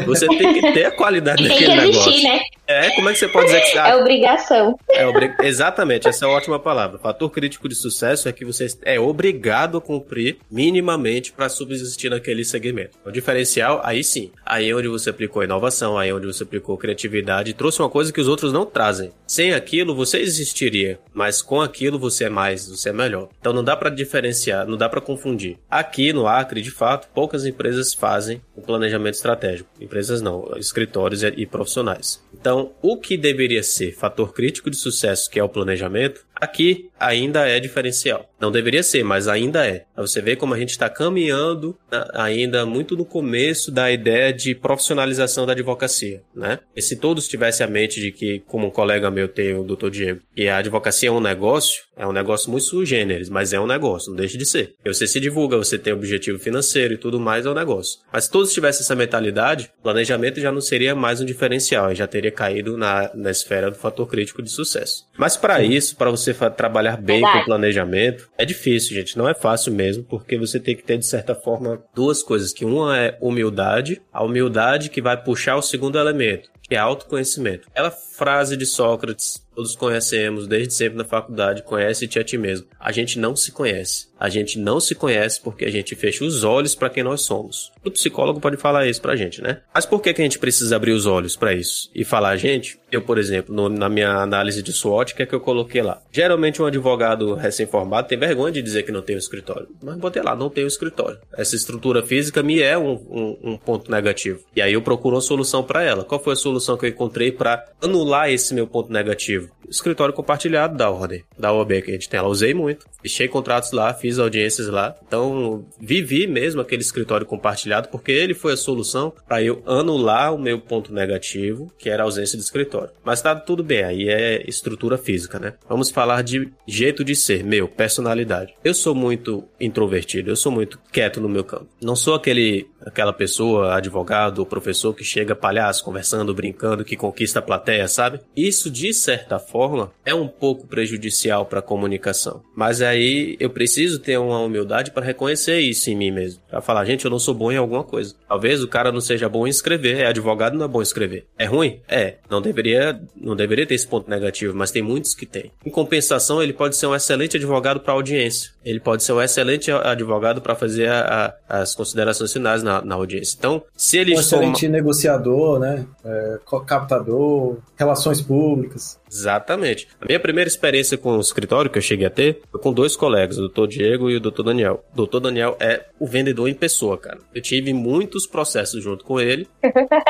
[0.05, 2.29] Você tem que ter a qualidade tem daquele que existir, negócio.
[2.29, 2.41] Né?
[2.69, 3.79] É, como é que você pode dizer que...
[3.79, 4.79] Ah, é obrigação.
[4.91, 5.33] É obri...
[5.43, 6.99] Exatamente, essa é uma ótima palavra.
[6.99, 12.45] Fator crítico de sucesso é que você é obrigado a cumprir minimamente para subsistir naquele
[12.45, 12.99] segmento.
[13.05, 14.33] O diferencial, aí sim.
[14.45, 18.13] Aí é onde você aplicou inovação, aí é onde você aplicou criatividade, trouxe uma coisa
[18.13, 19.13] que os outros não trazem.
[19.27, 23.29] Sem aquilo, você existiria, mas com aquilo você é mais, você é melhor.
[23.41, 25.57] Então não dá para diferenciar, não dá para confundir.
[25.71, 29.66] Aqui no Acre, de fato, poucas empresas fazem o planejamento estratégico.
[29.81, 32.23] Empresas não, escritórios e profissionais.
[32.33, 37.47] Então, o que deveria ser fator crítico de sucesso, que é o planejamento, aqui ainda
[37.49, 38.31] é diferencial.
[38.41, 39.85] Não deveria ser, mas ainda é.
[39.97, 44.55] Você vê como a gente está caminhando né, ainda muito no começo da ideia de
[44.55, 46.59] profissionalização da advocacia, né?
[46.75, 49.89] E se todos tivessem a mente de que, como um colega meu tem, o Dr.
[49.89, 53.61] Diego, que a advocacia é um negócio, é um negócio muito sui generis, mas é
[53.61, 54.75] um negócio, não deixa de ser.
[54.85, 58.01] E você se divulga, você tem objetivo financeiro e tudo mais, é um negócio.
[58.13, 62.07] Mas se todos tivessem essa mentalidade, o planejamento já não seria mais um diferencial, já
[62.07, 65.07] teria caído na, na esfera do fator crítico de sucesso.
[65.17, 69.35] Mas para isso, para você trabalhar bem com o planejamento, é difícil, gente, não é
[69.35, 73.17] fácil mesmo, porque você tem que ter, de certa forma, duas coisas, que uma é
[73.21, 77.69] humildade, a humildade que vai puxar o segundo elemento, que é autoconhecimento.
[77.71, 82.67] Aquela frase de Sócrates, todos conhecemos desde sempre na faculdade, conhece-te a ti mesmo.
[82.79, 84.09] A gente não se conhece.
[84.19, 87.73] A gente não se conhece porque a gente fecha os olhos para quem nós somos.
[87.85, 89.61] O psicólogo pode falar isso pra gente, né?
[89.75, 92.37] Mas por que, que a gente precisa abrir os olhos para isso e falar a
[92.37, 92.79] gente?
[92.91, 95.83] Eu, por exemplo, no, na minha análise de SWOT, o que é que eu coloquei
[95.83, 96.03] lá?
[96.11, 99.69] Geralmente um advogado recém-formado tem vergonha de dizer que não tem um escritório.
[99.83, 101.19] Mas botei lá, não tem um escritório.
[101.37, 104.41] Essa estrutura física me é um, um, um ponto negativo.
[104.55, 106.05] E aí eu procuro uma solução para ela.
[106.05, 109.46] Qual foi a solução que eu encontrei para anular esse meu ponto negativo?
[109.69, 112.19] Escritório compartilhado da ordem, da OAB que a gente tem.
[112.19, 112.87] Ela usei muito.
[113.03, 114.95] Fechei contratos lá, fiz audiências lá.
[115.07, 120.39] Então, vivi mesmo aquele escritório compartilhado, porque ele foi a solução para eu anular o
[120.39, 122.91] meu ponto negativo, que era a ausência de escritório.
[123.05, 125.55] Mas tá tudo bem, aí é estrutura física, né?
[125.69, 128.55] Vamos falar de jeito de ser, meu, personalidade.
[128.65, 131.69] Eu sou muito introvertido, eu sou muito quieto no meu campo.
[131.83, 137.41] Não sou aquele aquela pessoa, advogado ou professor que chega palhaço, conversando, brincando, que conquista
[137.41, 138.21] a plateia, sabe?
[138.37, 142.43] Isso, de certa forma, é um pouco prejudicial para a comunicação.
[142.55, 146.41] Mas aí eu preciso ter uma humildade para reconhecer isso em mim mesmo.
[146.49, 148.15] Para falar, gente, eu não sou bom em alguma coisa.
[148.29, 151.27] Talvez o cara não seja bom em escrever, é advogado não é bom em escrever.
[151.39, 151.81] É ruim?
[151.89, 152.17] É.
[152.31, 155.53] Não deveria, não deveria ter esse ponto negativo, mas tem muitos que tem.
[155.65, 158.51] Em compensação, ele pode ser um excelente advogado para audiência.
[158.65, 162.95] Ele pode ser um excelente advogado para fazer a, a, as considerações finais na, na,
[162.95, 163.37] audiência.
[163.39, 164.17] Então, se ele.
[164.17, 165.87] Um excelente negociador, né?
[166.05, 168.99] É, captador, relações públicas.
[169.27, 169.89] Exatamente.
[170.01, 172.95] A minha primeira experiência com o escritório que eu cheguei a ter foi com dois
[172.95, 174.85] colegas, o doutor Diego e o doutor Daniel.
[174.93, 177.19] O doutor Daniel é o vendedor em pessoa, cara.
[177.35, 179.49] Eu tive muitos processos junto com ele,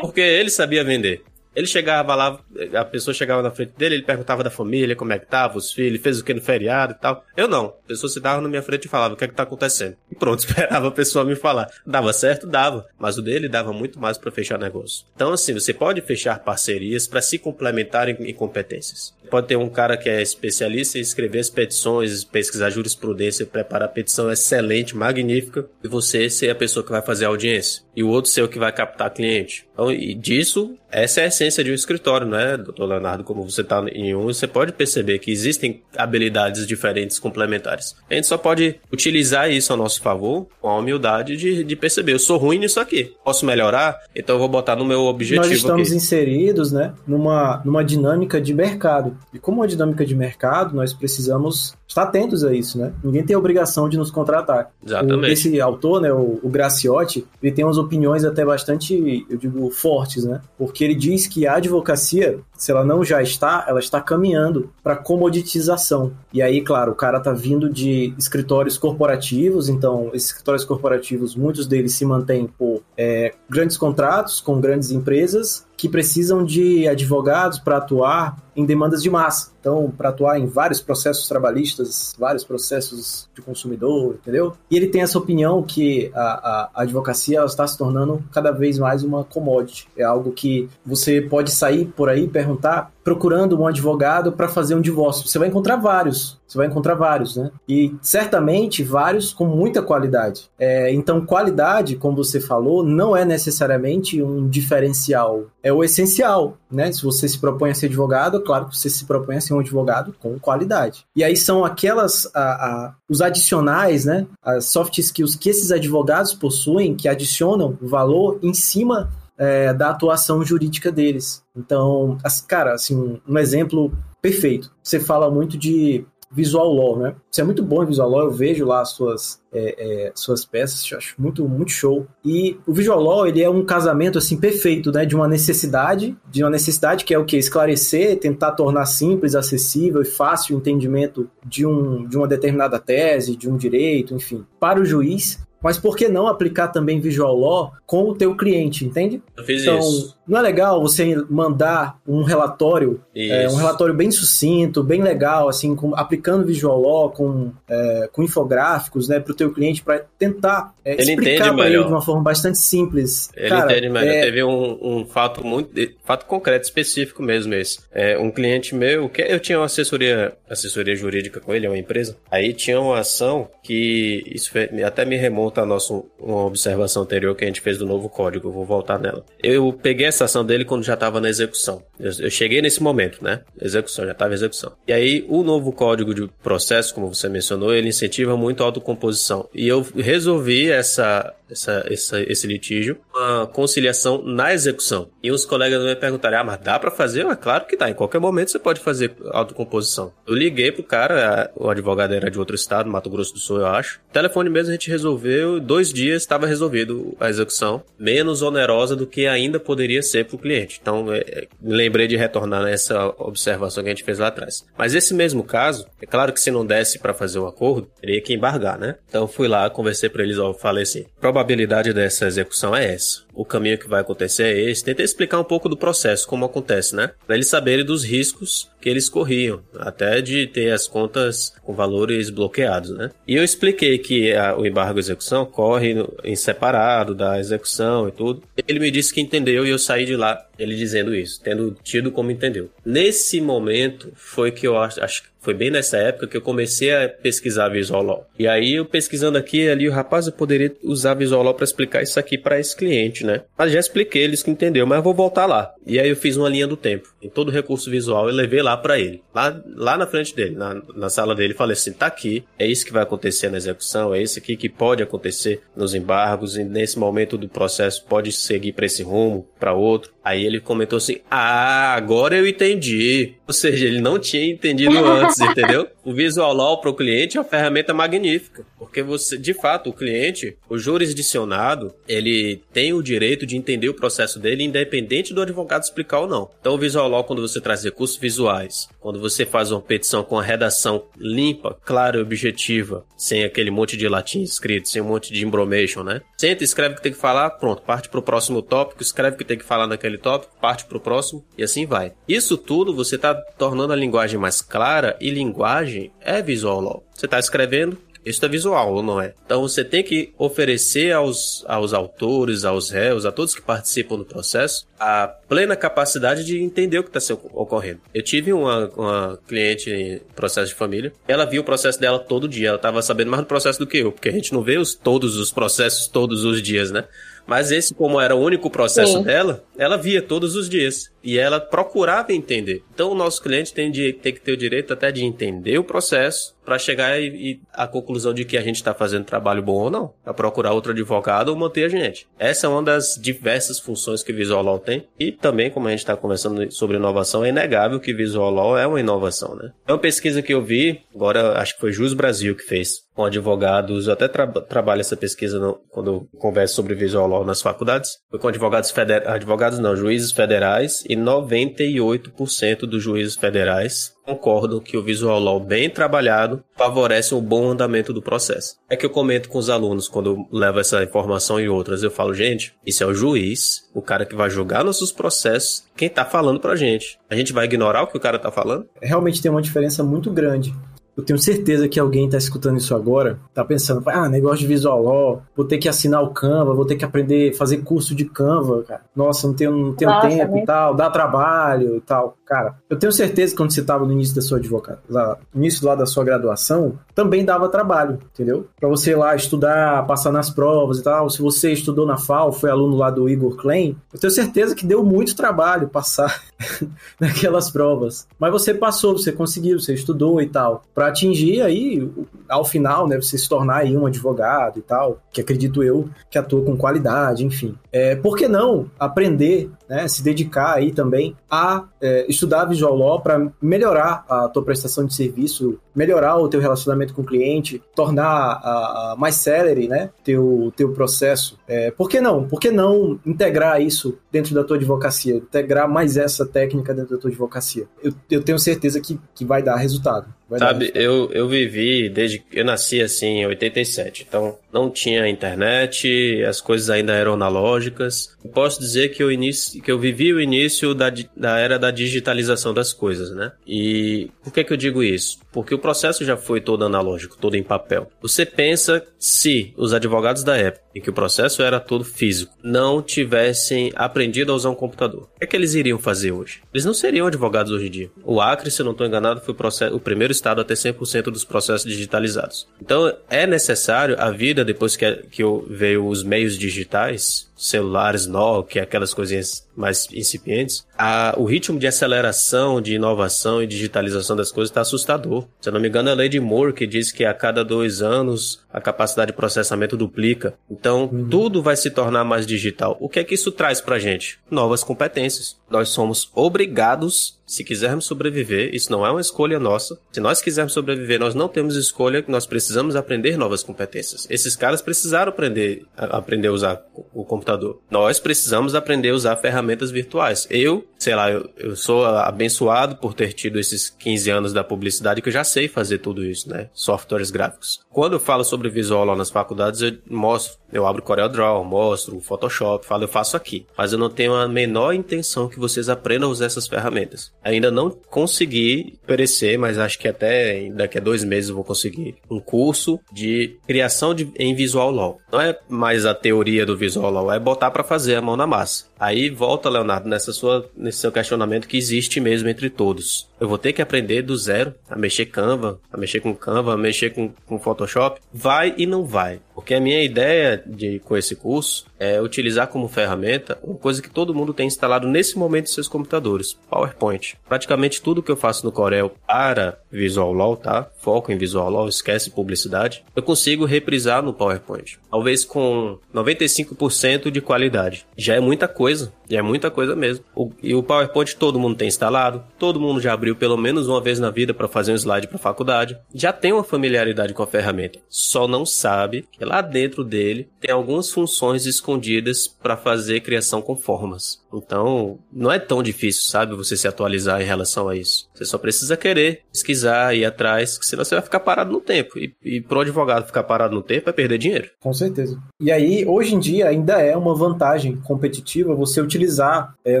[0.00, 1.22] porque ele sabia vender.
[1.54, 2.40] Ele chegava lá,
[2.74, 5.72] a pessoa chegava na frente dele, ele perguntava da família, como é que tava, os
[5.72, 7.24] filhos, fez o que no feriado e tal.
[7.36, 7.66] Eu não.
[7.66, 9.96] A pessoa se dava na minha frente e falava o que é que tá acontecendo.
[10.10, 11.70] E pronto, esperava a pessoa me falar.
[11.86, 12.46] Dava certo?
[12.46, 12.86] Dava.
[12.98, 15.04] Mas o dele dava muito mais para fechar negócio.
[15.14, 19.14] Então, assim, você pode fechar parcerias para se complementar em, em competências.
[19.32, 23.90] Pode ter um cara que é especialista em escrever as petições, pesquisar jurisprudência, preparar a
[23.90, 27.82] petição excelente, magnífica, e você ser a pessoa que vai fazer a audiência.
[27.96, 29.66] E o outro ser o que vai captar cliente.
[29.72, 33.24] Então, e disso, essa é a essência de um escritório, né, doutor Leonardo?
[33.24, 37.96] Como você está em um, você pode perceber que existem habilidades diferentes complementares.
[38.10, 42.12] A gente só pode utilizar isso a nosso favor com a humildade de, de perceber,
[42.12, 45.56] eu sou ruim nisso aqui, posso melhorar, então eu vou botar no meu objetivo Nós
[45.56, 45.96] estamos aqui.
[45.96, 49.16] inseridos, né, numa, numa dinâmica de mercado.
[49.32, 52.92] E como uma dinâmica de mercado, nós precisamos estar atentos a isso, né?
[53.02, 54.70] Ninguém tem a obrigação de nos contratar.
[54.84, 55.30] Exatamente.
[55.30, 59.70] O, esse autor, né, o, o Graciotti, ele tem umas opiniões até bastante, eu digo,
[59.70, 60.40] fortes, né?
[60.58, 64.96] Porque ele diz que a advocacia, se ela não já está, ela está caminhando para
[64.96, 66.12] comoditização.
[66.32, 71.66] E aí, claro, o cara tá vindo de escritórios corporativos, então esses escritórios corporativos, muitos
[71.66, 77.78] deles se mantêm por é, grandes contratos com grandes empresas que precisam de advogados para
[77.78, 79.51] atuar em demandas de massa.
[79.62, 84.54] Então, para atuar em vários processos trabalhistas, vários processos de consumidor, entendeu?
[84.68, 89.04] E ele tem essa opinião que a, a advocacia está se tornando cada vez mais
[89.04, 89.86] uma commodity.
[89.96, 94.74] É algo que você pode sair por aí e perguntar procurando um advogado para fazer
[94.74, 95.26] um divórcio.
[95.26, 96.40] Você vai encontrar vários.
[96.46, 97.50] Você vai encontrar vários, né?
[97.66, 100.50] E certamente vários com muita qualidade.
[100.58, 105.46] É, então, qualidade, como você falou, não é necessariamente um diferencial.
[105.62, 106.92] É o essencial, né?
[106.92, 109.60] Se você se propõe a ser advogado, claro que você se propõe a ser um
[109.60, 111.06] advogado com qualidade.
[111.16, 114.26] E aí são aquelas, a, a, os adicionais, né?
[114.42, 119.10] As soft skills que esses advogados possuem, que adicionam valor em cima
[119.42, 121.42] é, da atuação jurídica deles.
[121.56, 124.72] Então, cara, assim, um exemplo perfeito.
[124.80, 127.14] Você fala muito de visual law, né?
[127.28, 130.46] Você é muito bom em visual law, eu vejo lá as suas, é, é, suas
[130.46, 132.06] peças, acho muito, muito show.
[132.24, 135.04] E o visual law, ele é um casamento, assim, perfeito, né?
[135.04, 137.36] De uma necessidade, de uma necessidade que é o que?
[137.36, 143.36] Esclarecer, tentar tornar simples, acessível e fácil o entendimento de, um, de uma determinada tese,
[143.36, 147.72] de um direito, enfim, para o juiz mas por que não aplicar também Visual Law
[147.86, 149.22] com o teu cliente, entende?
[149.36, 150.16] Eu fiz então, isso.
[150.26, 155.74] Não é legal você mandar um relatório, é, um relatório bem sucinto, bem legal, assim,
[155.74, 160.74] com, aplicando Visual Law, com, é, com infográficos, né, para o teu cliente, para tentar
[160.84, 163.30] é, ele explicar para ele de uma forma bastante simples.
[163.36, 164.14] Ele Cara, entende melhor.
[164.14, 165.70] é- Teve um, um fato muito,
[166.04, 167.80] fato concreto, específico mesmo esse.
[167.90, 171.78] É, um cliente meu, que eu tinha uma assessoria, assessoria jurídica com ele, é uma
[171.78, 172.16] empresa.
[172.30, 174.52] Aí tinha uma ação que isso
[174.86, 178.48] até me remonta a nossa uma observação anterior que a gente fez do novo código.
[178.48, 179.24] Eu vou voltar nela.
[179.42, 181.82] Eu peguei essa ação dele quando já estava na execução.
[181.98, 183.40] Eu, eu cheguei nesse momento, né?
[183.60, 184.72] Execução, já estava execução.
[184.86, 189.48] E aí o novo código de processo, como você mencionou, ele incentiva muito a autocomposição.
[189.54, 195.10] E eu resolvi essa essa, essa, esse litígio, uma conciliação na execução.
[195.22, 197.26] E os colegas me perguntaram, ah, mas dá para fazer?
[197.26, 200.12] É claro que dá, em qualquer momento você pode fazer autocomposição.
[200.26, 203.66] Eu liguei pro cara, o advogado era de outro estado, Mato Grosso do Sul, eu
[203.66, 204.00] acho.
[204.12, 209.26] Telefone mesmo a gente resolveu, dois dias estava resolvido a execução, menos onerosa do que
[209.26, 210.78] ainda poderia ser pro cliente.
[210.80, 214.64] Então, é, me lembrei de retornar nessa observação que a gente fez lá atrás.
[214.76, 218.20] Mas esse mesmo caso, é claro que se não desse para fazer o acordo, teria
[218.20, 218.96] que embargar, né?
[219.08, 221.06] Então fui lá, conversei para eles, ó, falei assim,
[221.42, 223.22] probabilidade dessa execução é essa.
[223.34, 224.84] O caminho que vai acontecer é esse.
[224.84, 227.12] Tentei explicar um pouco do processo, como acontece, né?
[227.26, 232.30] Para eles saberem dos riscos que eles corriam, até de ter as contas com valores
[232.30, 233.10] bloqueados, né?
[233.26, 238.12] E eu expliquei que a, o embargo execução corre no, em separado da execução e
[238.12, 238.42] tudo.
[238.66, 242.10] Ele me disse que entendeu e eu saí de lá ele dizendo isso, tendo tido
[242.10, 242.70] como entendeu.
[242.84, 246.94] Nesse momento foi que eu acho, acho que foi bem nessa época que eu comecei
[246.94, 248.26] a pesquisar Visual Law.
[248.38, 252.00] E aí eu pesquisando aqui ali, o rapaz, eu poderia usar Visual Law para explicar
[252.00, 253.42] isso aqui para esse cliente, né?
[253.56, 255.72] Mas já expliquei, eles que entendeu, mas eu vou voltar lá.
[255.86, 257.08] E aí eu fiz uma linha do tempo.
[257.22, 259.22] Em todo recurso visual eu levei lá para ele.
[259.34, 262.84] Lá, lá na frente dele, na, na sala dele, falei assim, tá aqui, é isso
[262.84, 266.98] que vai acontecer na execução, é isso aqui que pode acontecer nos embargos e nesse
[266.98, 270.12] momento do processo pode seguir para esse rumo, para outro.
[270.24, 273.34] Aí ele comentou assim: Ah, agora eu entendi.
[273.46, 275.88] Ou seja, ele não tinha entendido antes, entendeu?
[276.04, 279.92] O Visual Law para o cliente é uma ferramenta magnífica, porque você, de fato, o
[279.92, 285.84] cliente, o jurisdicionado, ele tem o direito de entender o processo dele, independente do advogado
[285.84, 286.50] explicar ou não.
[286.60, 290.36] Então, o Visual Law, quando você traz recursos visuais, quando você faz uma petição com
[290.36, 295.32] a redação limpa, clara e objetiva, sem aquele monte de latim escrito, sem um monte
[295.32, 296.20] de embromation, né?
[296.36, 299.38] Senta, escreve o que tem que falar, pronto, parte para o próximo tópico, escreve o
[299.38, 302.12] que tem que falar naquele tópico, parte para o próximo e assim vai.
[302.26, 307.04] Isso tudo você está tornando a linguagem mais clara e linguagem é visual law.
[307.14, 309.34] Você está escrevendo, isso é visual, ou não é?
[309.44, 314.24] Então você tem que oferecer aos, aos autores, aos réus, a todos que participam do
[314.24, 318.00] processo, a plena capacidade de entender o que está ocorrendo.
[318.14, 322.48] Eu tive uma, uma cliente em processo de família, ela viu o processo dela todo
[322.48, 324.78] dia, ela estava sabendo mais do processo do que eu, porque a gente não vê
[324.78, 327.04] os, todos os processos todos os dias, né?
[327.44, 329.24] Mas esse, como era o único processo Sim.
[329.24, 331.10] dela, ela via todos os dias.
[331.22, 332.82] E ela procurava entender.
[332.94, 335.84] Então o nosso cliente tem, de, tem que ter o direito até de entender o
[335.84, 339.74] processo para chegar e, e, a conclusão de que a gente está fazendo trabalho bom
[339.74, 340.14] ou não.
[340.24, 342.28] Para procurar outro advogado ou manter a gente.
[342.38, 345.06] Essa é uma das diversas funções que Visual Law tem.
[345.18, 348.86] E também, como a gente está conversando sobre inovação, é inegável que Visual Law é
[348.86, 349.72] uma inovação, né?
[349.86, 353.24] É uma pesquisa que eu vi, agora acho que foi Jus Brasil que fez, com
[353.24, 358.18] advogados, eu até tra trabalho essa pesquisa no, quando converso sobre Visual Law nas faculdades,
[358.30, 364.96] foi com advogados federais, advogados não, juízes federais e 98% dos juízes federais concordam que
[364.96, 368.76] o Visual Law bem trabalhado favorece o bom andamento do processo.
[368.88, 372.10] É que eu comento com os alunos quando eu levo essa informação e outras, eu
[372.10, 376.24] falo, gente, isso é o juiz, o cara que vai julgar nossos processos, quem tá
[376.24, 377.18] falando pra gente.
[377.28, 378.86] A gente vai ignorar o que o cara tá falando?
[379.02, 380.72] Realmente tem uma diferença muito grande
[381.16, 385.02] eu tenho certeza que alguém está escutando isso agora, está pensando, ah, negócio de visual
[385.02, 388.82] law, vou ter que assinar o Canva, vou ter que aprender fazer curso de Canva,
[388.84, 389.02] cara.
[389.14, 392.36] Nossa, não tenho, não tenho Nossa, tempo e tal, dá trabalho e tal.
[392.46, 395.86] Cara, eu tenho certeza que quando você estava no início da sua advogada, no início
[395.86, 398.66] lá da sua graduação, também dava trabalho, entendeu?
[398.78, 401.28] Para você ir lá estudar, passar nas provas e tal.
[401.30, 404.86] Se você estudou na FAO, foi aluno lá do Igor Klein, eu tenho certeza que
[404.86, 406.42] deu muito trabalho passar
[407.20, 408.26] naquelas provas.
[408.38, 410.82] Mas você passou, você conseguiu, você estudou e tal.
[410.94, 412.08] Pra para atingir aí,
[412.48, 416.38] ao final, né, você se tornar aí um advogado e tal, que acredito eu que
[416.38, 417.76] atua com qualidade, enfim.
[417.90, 423.20] É, por que não aprender, né, se dedicar aí também a é, estudar Visual Law
[423.20, 428.24] para melhorar a tua prestação de serviço, melhorar o teu relacionamento com o cliente, tornar
[428.24, 431.58] a, a mais celery, né, teu, teu processo.
[431.66, 432.46] É, por que não?
[432.48, 435.36] Por que não integrar isso dentro da tua advocacia?
[435.36, 437.86] Integrar mais essa técnica dentro da tua advocacia?
[438.02, 440.26] Eu, eu tenho certeza que, que vai dar resultado.
[440.58, 442.41] Sabe, eu, eu vivi desde.
[442.50, 448.36] Eu nasci assim em 87, então não tinha internet, as coisas ainda eram analógicas.
[448.52, 452.72] posso dizer que eu, inicio, que eu vivi o início da, da era da digitalização
[452.72, 453.52] das coisas, né?
[453.66, 455.38] E por que, que eu digo isso?
[455.52, 458.10] Porque o processo já foi todo analógico, todo em papel.
[458.22, 463.02] Você pensa se os advogados da época, em que o processo era todo físico, não
[463.02, 466.62] tivessem aprendido a usar um computador, o que, é que eles iriam fazer hoje?
[466.72, 468.10] Eles não seriam advogados hoje em dia.
[468.24, 470.74] O Acre, se eu não estou enganado, foi o, processo, o primeiro estado a ter
[470.74, 472.68] 100% dos processos digitalizados.
[472.80, 479.14] Então é necessário a vida, depois que, que veio os meios digitais, celulares Nokia, aquelas
[479.14, 484.80] coisinhas mais incipientes, a, o ritmo de aceleração, de inovação e digitalização das coisas está
[484.80, 485.46] assustador.
[485.60, 487.64] Se eu não me engano, é a lei de Moore que diz que a cada
[487.64, 490.54] dois anos a capacidade de processamento duplica.
[490.70, 491.28] Então, uhum.
[491.28, 492.96] tudo vai se tornar mais digital.
[493.00, 494.38] O que é que isso traz para gente?
[494.50, 495.56] Novas competências.
[495.70, 499.98] Nós somos obrigados se quisermos sobreviver, isso não é uma escolha nossa.
[500.10, 504.26] Se nós quisermos sobreviver, nós não temos escolha, nós precisamos aprender novas competências.
[504.30, 506.82] Esses caras precisaram aprender a aprender a usar
[507.12, 507.78] o computador.
[507.90, 510.46] Nós precisamos aprender a usar ferramentas virtuais.
[510.48, 515.20] Eu, sei lá, eu, eu sou abençoado por ter tido esses 15 anos da publicidade
[515.20, 516.68] que eu já sei fazer tudo isso, né?
[516.72, 517.80] Softwares gráficos.
[517.90, 522.20] Quando eu falo sobre visual lá nas faculdades, eu mostro, eu abro CorelDRAW, mostro o
[522.20, 523.66] Photoshop, falo, eu faço aqui.
[523.76, 527.32] Mas eu não tenho a menor intenção que vocês aprendam a usar essas ferramentas.
[527.42, 532.14] Ainda não consegui oferecer, mas acho que até daqui a dois meses eu vou conseguir
[532.30, 535.18] um curso de criação de, em Visual Law.
[535.32, 538.46] Não é mais a teoria do Visual Law, é botar para fazer a mão na
[538.46, 538.92] massa.
[539.02, 543.28] Aí volta, Leonardo, nessa sua, nesse seu questionamento que existe mesmo entre todos.
[543.40, 546.76] Eu vou ter que aprender do zero a mexer Canva, a mexer com Canva, a
[546.76, 548.20] mexer com, com Photoshop.
[548.32, 549.40] Vai e não vai.
[549.54, 554.10] Porque a minha ideia de, com esse curso é utilizar como ferramenta uma coisa que
[554.10, 557.36] todo mundo tem instalado nesse momento em seus computadores, PowerPoint.
[557.48, 560.90] Praticamente tudo que eu faço no Corel para Visual Law, tá?
[560.98, 563.04] Foco em Visual Law, esquece publicidade.
[563.14, 564.98] Eu consigo reprisar no PowerPoint.
[565.10, 568.06] Talvez com 95% de qualidade.
[568.16, 570.24] Já é muita coisa, já é muita coisa mesmo.
[570.34, 574.00] O, e o PowerPoint todo mundo tem instalado, todo mundo já abriu pelo menos uma
[574.00, 575.96] vez na vida para fazer um slide para faculdade.
[576.14, 578.00] Já tem uma familiaridade com a ferramenta.
[578.08, 584.41] Só não sabe lá dentro dele tem algumas funções escondidas para fazer criação com formas.
[584.52, 588.28] Então, não é tão difícil, sabe, você se atualizar em relação a isso.
[588.34, 592.18] Você só precisa querer pesquisar, ir atrás, senão você vai ficar parado no tempo.
[592.18, 594.70] E, e pro advogado ficar parado no tempo é perder dinheiro.
[594.80, 595.38] Com certeza.
[595.60, 600.00] E aí, hoje em dia, ainda é uma vantagem competitiva você utilizar é,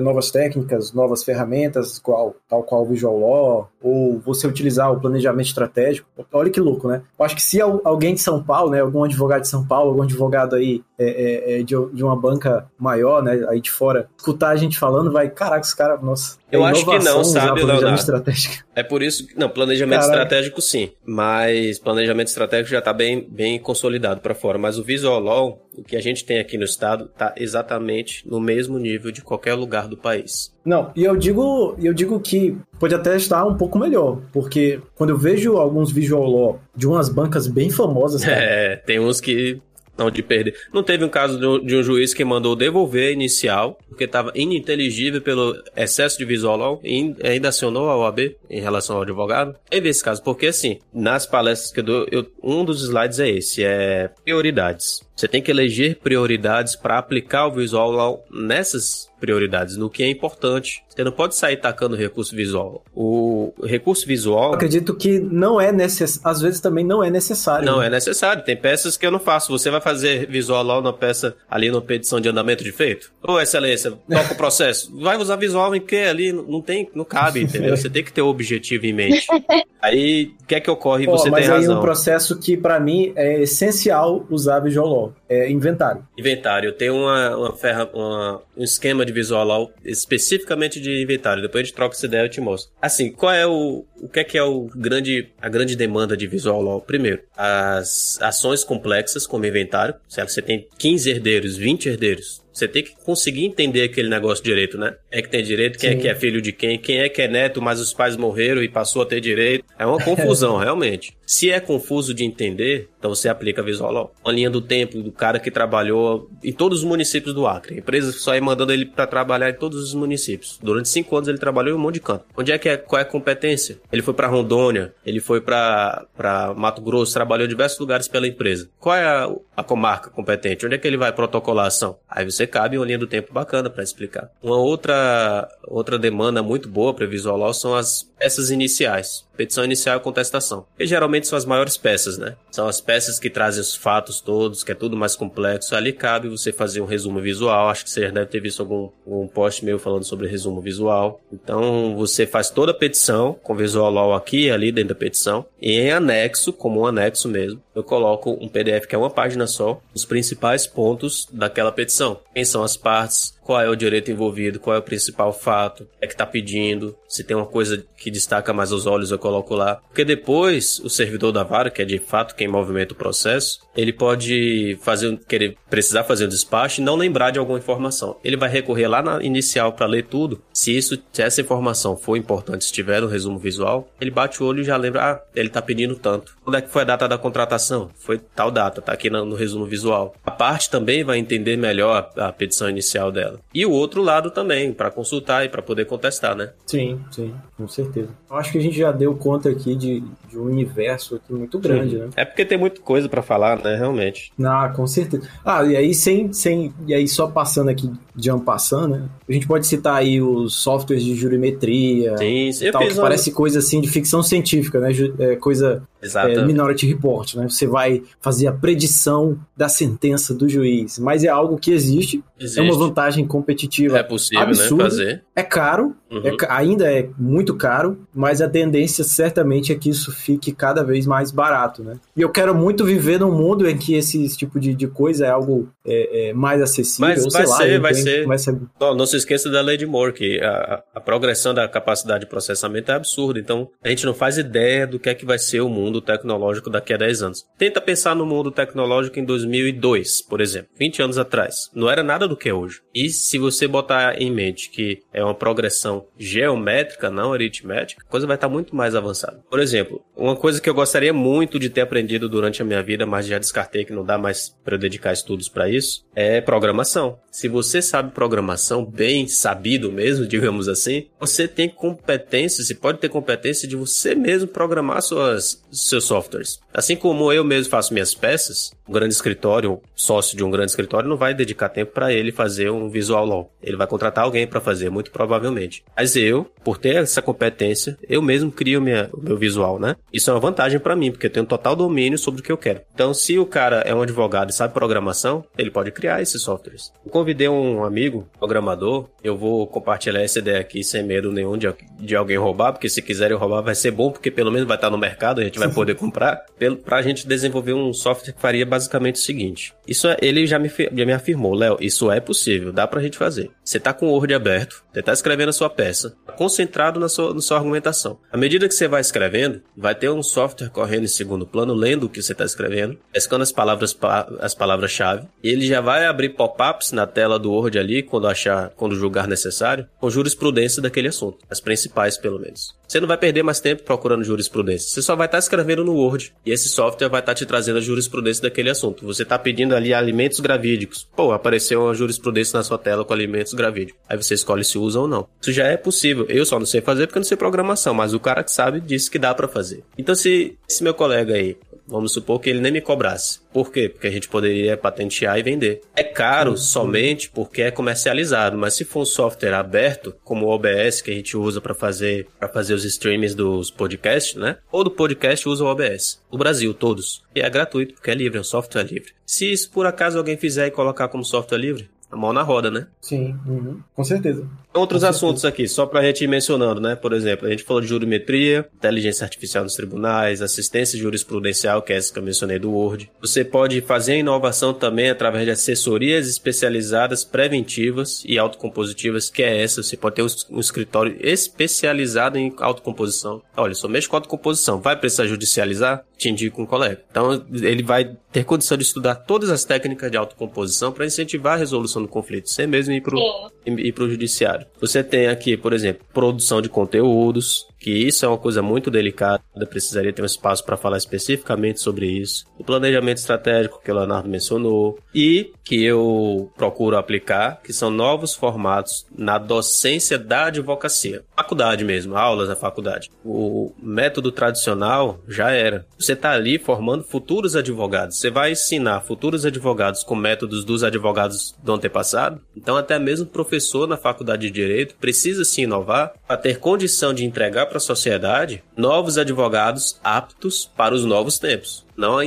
[0.00, 5.46] novas técnicas, novas ferramentas, qual, tal qual o Visual Law, ou você utilizar o planejamento
[5.46, 6.08] estratégico.
[6.32, 7.02] Olha que louco, né?
[7.18, 10.02] Eu acho que se alguém de São Paulo, né, algum advogado de São Paulo, algum
[10.02, 14.56] advogado aí é, é de, de uma banca maior, né, aí de fora, escutar a
[14.56, 16.36] gente falando, vai, caraca, os caras, nossa.
[16.50, 17.94] Eu acho que não, sabe, Leonardo?
[17.94, 18.64] Estratégico.
[18.74, 19.38] É por isso que.
[19.38, 20.22] Não, planejamento Caraca.
[20.22, 20.90] estratégico sim.
[21.04, 24.58] Mas planejamento estratégico já está bem, bem consolidado para fora.
[24.58, 28.38] Mas o Visual Law, o que a gente tem aqui no estado, está exatamente no
[28.38, 30.52] mesmo nível de qualquer lugar do país.
[30.64, 35.10] Não, e eu digo, eu digo que pode até estar um pouco melhor, porque quando
[35.10, 38.22] eu vejo alguns Visual Law de umas bancas bem famosas.
[38.24, 39.60] Cara, é, tem uns que
[39.96, 40.54] não de perder.
[40.72, 45.20] Não teve um caso de um juiz que mandou devolver a inicial, porque estava ininteligível
[45.20, 49.56] pelo excesso de visual e ainda acionou a OAB em relação ao advogado.
[49.68, 53.28] Teve esse caso, porque assim, nas palestras que eu dou, eu, um dos slides é
[53.28, 55.02] esse, é prioridades.
[55.14, 60.10] Você tem que eleger prioridades para aplicar o visual law nessas prioridades, no que é
[60.10, 60.82] importante.
[60.88, 62.82] Você não pode sair tacando recurso visual.
[62.92, 64.48] O recurso visual.
[64.48, 66.28] Eu acredito que não é necessário.
[66.28, 67.64] Às vezes também não é necessário.
[67.64, 67.86] Não né?
[67.86, 68.44] é necessário.
[68.44, 69.56] Tem peças que eu não faço.
[69.56, 73.12] Você vai fazer visual lá na peça ali na petição de andamento de feito?
[73.22, 74.92] Ô, excelência, toca o processo.
[75.00, 76.32] Vai usar visual em que ali?
[76.32, 77.76] Não tem, não cabe, entendeu?
[77.76, 79.26] Você tem que ter o objetivo em mente.
[79.80, 81.06] Aí, o que é que ocorre?
[81.06, 81.56] Pô, você tem razão.
[81.56, 85.01] Mas aí um processo que para mim é essencial usar visual law.
[85.28, 86.06] É inventário.
[86.18, 86.72] Inventário.
[86.72, 91.42] Tem uma, uma, ferra, uma um esquema de Visual especificamente de inventário.
[91.42, 92.72] Depois a gente troca essa ideia e eu te mostro.
[92.80, 93.84] Assim, qual é o.
[94.00, 96.80] O que é que é o grande, a grande demanda de Visual Law?
[96.80, 99.94] Primeiro, as ações complexas, como inventário.
[100.08, 104.76] Se você tem 15 herdeiros, 20 herdeiros, você tem que conseguir entender aquele negócio direito,
[104.76, 104.94] né?
[105.10, 105.96] É que tem direito, quem Sim.
[105.96, 108.62] é que é filho de quem, quem é que é neto, mas os pais morreram
[108.62, 109.64] e passou a ter direito.
[109.78, 111.16] É uma confusão, realmente.
[111.32, 114.14] Se é confuso de entender, então você aplica Visual Law.
[114.22, 117.76] Uma linha do tempo do cara que trabalhou em todos os municípios do Acre.
[117.76, 120.58] A empresa só ia mandando ele para trabalhar em todos os municípios.
[120.62, 122.26] Durante cinco anos ele trabalhou em um monte de canto.
[122.36, 122.76] Onde é que é?
[122.76, 123.80] Qual é a competência?
[123.90, 126.06] Ele foi para Rondônia, ele foi para
[126.54, 128.68] Mato Grosso, trabalhou em diversos lugares pela empresa.
[128.78, 130.66] Qual é a, a comarca competente?
[130.66, 131.96] Onde é que ele vai protocolar a ação?
[132.10, 134.30] Aí você cabe uma linha do tempo bacana para explicar.
[134.42, 139.26] Uma outra outra demanda muito boa para Visual são as peças iniciais.
[139.36, 140.66] Petição inicial e contestação.
[140.76, 142.36] Que geralmente são as maiores peças, né?
[142.50, 145.74] São as peças que trazem os fatos todos, que é tudo mais complexo.
[145.74, 147.68] Ali cabe você fazer um resumo visual.
[147.68, 151.20] Acho que você deve ter visto algum um post meu falando sobre resumo visual.
[151.32, 155.44] Então você faz toda a petição com visual law aqui e ali dentro da petição.
[155.60, 159.46] E em anexo, como um anexo mesmo, eu coloco um PDF que é uma página
[159.46, 162.20] só, os principais pontos daquela petição.
[162.34, 166.06] Quem são as partes, qual é o direito envolvido, qual é o principal fato, é
[166.06, 169.76] que está pedindo, se tem uma coisa que destaca mais os olhos, eu coloco lá.
[169.88, 173.92] Porque depois, o servidor da vara, que é de fato quem movimenta o processo, ele
[173.92, 178.16] pode fazer, querer, precisar fazer o despacho e não lembrar de alguma informação.
[178.24, 180.42] Ele vai recorrer lá na inicial para ler tudo.
[180.52, 184.46] Se isso, se essa informação for importante, se tiver no resumo visual, ele bate o
[184.46, 186.36] olho e já lembra, ah, ele está pedindo tanto.
[186.44, 187.61] Quando é que foi a data da contratação?
[187.94, 190.14] Foi tal data, tá aqui no, no resumo visual.
[190.24, 193.38] A parte também vai entender melhor a, a petição inicial dela.
[193.54, 196.50] E o outro lado também, para consultar e para poder contestar, né?
[196.66, 198.08] Sim, sim, com certeza.
[198.30, 201.58] Eu acho que a gente já deu conta aqui de, de um universo aqui muito
[201.58, 201.98] grande, sim.
[201.98, 202.08] né?
[202.16, 204.32] É porque tem muita coisa para falar, né, realmente.
[204.42, 205.28] Ah, com certeza.
[205.44, 209.08] Ah, e aí sem, sem e aí só passando aqui de um passando, né?
[209.28, 212.70] A gente pode citar aí os softwares de jurimetria, sim, sim.
[212.70, 214.90] tal, que parece coisa assim de ficção científica, né?
[215.18, 217.48] É, coisa é, Minority Report, né?
[217.48, 222.58] Você vai fazer a predição da sentença do juiz, mas é algo que existe, existe.
[222.58, 223.98] é uma vantagem competitiva.
[223.98, 224.90] É possível, né, absurda, né?
[224.90, 225.24] Fazer.
[225.36, 226.22] É caro, uhum.
[226.24, 231.06] é, ainda é muito caro, mas a tendência certamente é que isso fique cada vez
[231.06, 231.98] mais barato, né?
[232.16, 235.30] E eu quero muito viver num mundo em que esse tipo de, de coisa é
[235.30, 237.08] algo é, é mais acessível.
[237.08, 238.26] Mas vai, lá, ser, vai, ser.
[238.26, 238.58] vai ser.
[238.80, 242.30] Não, não se esqueça da lei de Moore, que a, a progressão da capacidade de
[242.30, 243.38] processamento é absurda.
[243.38, 246.70] Então, a gente não faz ideia do que é que vai ser o mundo tecnológico
[246.70, 247.44] daqui a 10 anos.
[247.58, 251.70] Tenta pensar no mundo tecnológico em 2002, por exemplo, 20 anos atrás.
[251.74, 252.80] Não era nada do que é hoje.
[252.94, 258.26] E se você botar em mente que é uma progressão geométrica, não aritmética, a coisa
[258.26, 259.40] vai estar muito mais avançada.
[259.50, 263.06] Por exemplo, uma coisa que eu gostaria muito de ter aprendido durante a minha vida,
[263.06, 267.18] mas já descartei que não dá mais para eu dedicar estudos para isso, é programação.
[267.30, 273.08] Se você sabe programação bem sabido mesmo, digamos assim, você tem competência, você pode ter
[273.08, 276.60] competência de você mesmo programar suas, seus softwares.
[276.72, 281.08] Assim como eu mesmo faço minhas peças, um grande escritório, sócio de um grande escritório,
[281.08, 283.52] não vai dedicar tempo para ele fazer um visual law.
[283.62, 285.84] Ele vai contratar alguém para fazer, muito provavelmente.
[285.96, 289.96] Mas eu, por ter essa competência, eu mesmo crio minha, o meu visual, né?
[290.12, 292.58] Isso é uma vantagem para mim, porque eu tenho total domínio sobre o que eu
[292.58, 292.80] quero.
[292.94, 296.92] Então, se o cara é um advogado e sabe programação, ele pode criar esses softwares.
[297.04, 301.72] Eu convidei um amigo, programador, eu vou compartilhar essa ideia aqui sem medo nenhum de,
[301.98, 304.90] de alguém roubar, porque se quiserem roubar vai ser bom, porque pelo menos vai estar
[304.90, 306.44] no mercado, a gente vai poder comprar,
[306.84, 309.74] para a gente desenvolver um software que faria basicamente o seguinte.
[309.86, 313.18] Isso é, ele já me, já me afirmou, Léo, isso é possível, dá pra gente
[313.18, 313.50] fazer.
[313.64, 317.34] Você tá com o Word aberto, você tá escrevendo a sua peça, concentrado na sua,
[317.34, 318.18] na sua argumentação.
[318.30, 322.04] À medida que você vai escrevendo, vai ter um software correndo em segundo plano, lendo
[322.04, 323.96] o que você tá escrevendo, pescando as palavras
[324.40, 328.70] as palavras-chave, e ele já vai abrir pop-ups na tela do Word ali, quando achar,
[328.70, 331.38] quando julgar necessário, com jurisprudência daquele assunto.
[331.50, 332.74] As principais, pelo menos.
[332.92, 334.90] Você não vai perder mais tempo procurando jurisprudência.
[334.90, 336.30] Você só vai estar tá escrevendo no Word.
[336.44, 339.06] E esse software vai estar tá te trazendo a jurisprudência daquele assunto.
[339.06, 341.08] Você está pedindo ali alimentos gravídicos.
[341.16, 343.98] Pô, apareceu uma jurisprudência na sua tela com alimentos gravídicos.
[344.06, 345.26] Aí você escolhe se usa ou não.
[345.40, 346.26] Isso já é possível.
[346.28, 348.78] Eu só não sei fazer porque eu não sei programação, mas o cara que sabe
[348.78, 349.82] disse que dá para fazer.
[349.96, 351.56] Então se esse meu colega aí
[351.86, 353.40] Vamos supor que ele nem me cobrasse.
[353.52, 353.88] Por quê?
[353.88, 355.82] Porque a gente poderia patentear e vender.
[355.94, 361.00] É caro somente porque é comercializado, mas se for um software aberto, como o OBS
[361.02, 364.58] que a gente usa para fazer para fazer os streams dos podcasts, né?
[364.70, 366.20] Ou do podcast usa o OBS.
[366.30, 367.22] O Brasil todos.
[367.34, 369.12] E é gratuito porque é livre, é um software livre.
[369.26, 372.70] Se isso por acaso alguém fizer e colocar como software livre, a mão na roda,
[372.70, 372.86] né?
[373.00, 373.80] Sim, uhum.
[373.94, 374.46] com certeza.
[374.74, 376.94] Outros assuntos aqui, só para a gente ir mencionando, né?
[376.94, 381.96] Por exemplo, a gente falou de jurimetria, inteligência artificial nos tribunais, assistência jurisprudencial, que é
[381.96, 383.10] essa que eu mencionei do Word.
[383.20, 389.62] Você pode fazer a inovação também através de assessorias especializadas preventivas e autocompositivas, que é
[389.62, 389.82] essa.
[389.82, 393.42] Você pode ter um escritório especializado em autocomposição.
[393.56, 394.80] Olha, só mexe com autocomposição.
[394.80, 396.04] Vai precisar judicializar?
[396.18, 397.02] Te indico um colega.
[397.10, 401.56] Então, ele vai ter condição de estudar todas as técnicas de autocomposição para incentivar a
[401.56, 404.66] resolução do conflito, sem mesmo ir para o judiciário.
[404.80, 409.42] Você tem aqui, por exemplo, produção de conteúdos, que isso é uma coisa muito delicada,
[409.68, 412.44] precisaria ter um espaço para falar especificamente sobre isso.
[412.56, 418.34] O planejamento estratégico que o Leonardo mencionou e que eu procuro aplicar, que são novos
[418.34, 421.24] formatos na docência da advocacia.
[421.36, 423.10] Faculdade mesmo, aulas na faculdade.
[423.24, 425.84] O método tradicional já era.
[425.98, 428.18] Você está ali formando futuros advogados.
[428.18, 432.40] Você vai ensinar futuros advogados com métodos dos advogados do antepassado.
[432.56, 437.24] Então até mesmo professor na faculdade de direito precisa se inovar para ter condição de
[437.24, 442.18] entregar para a sociedade novos advogados aptos para os novos tempos não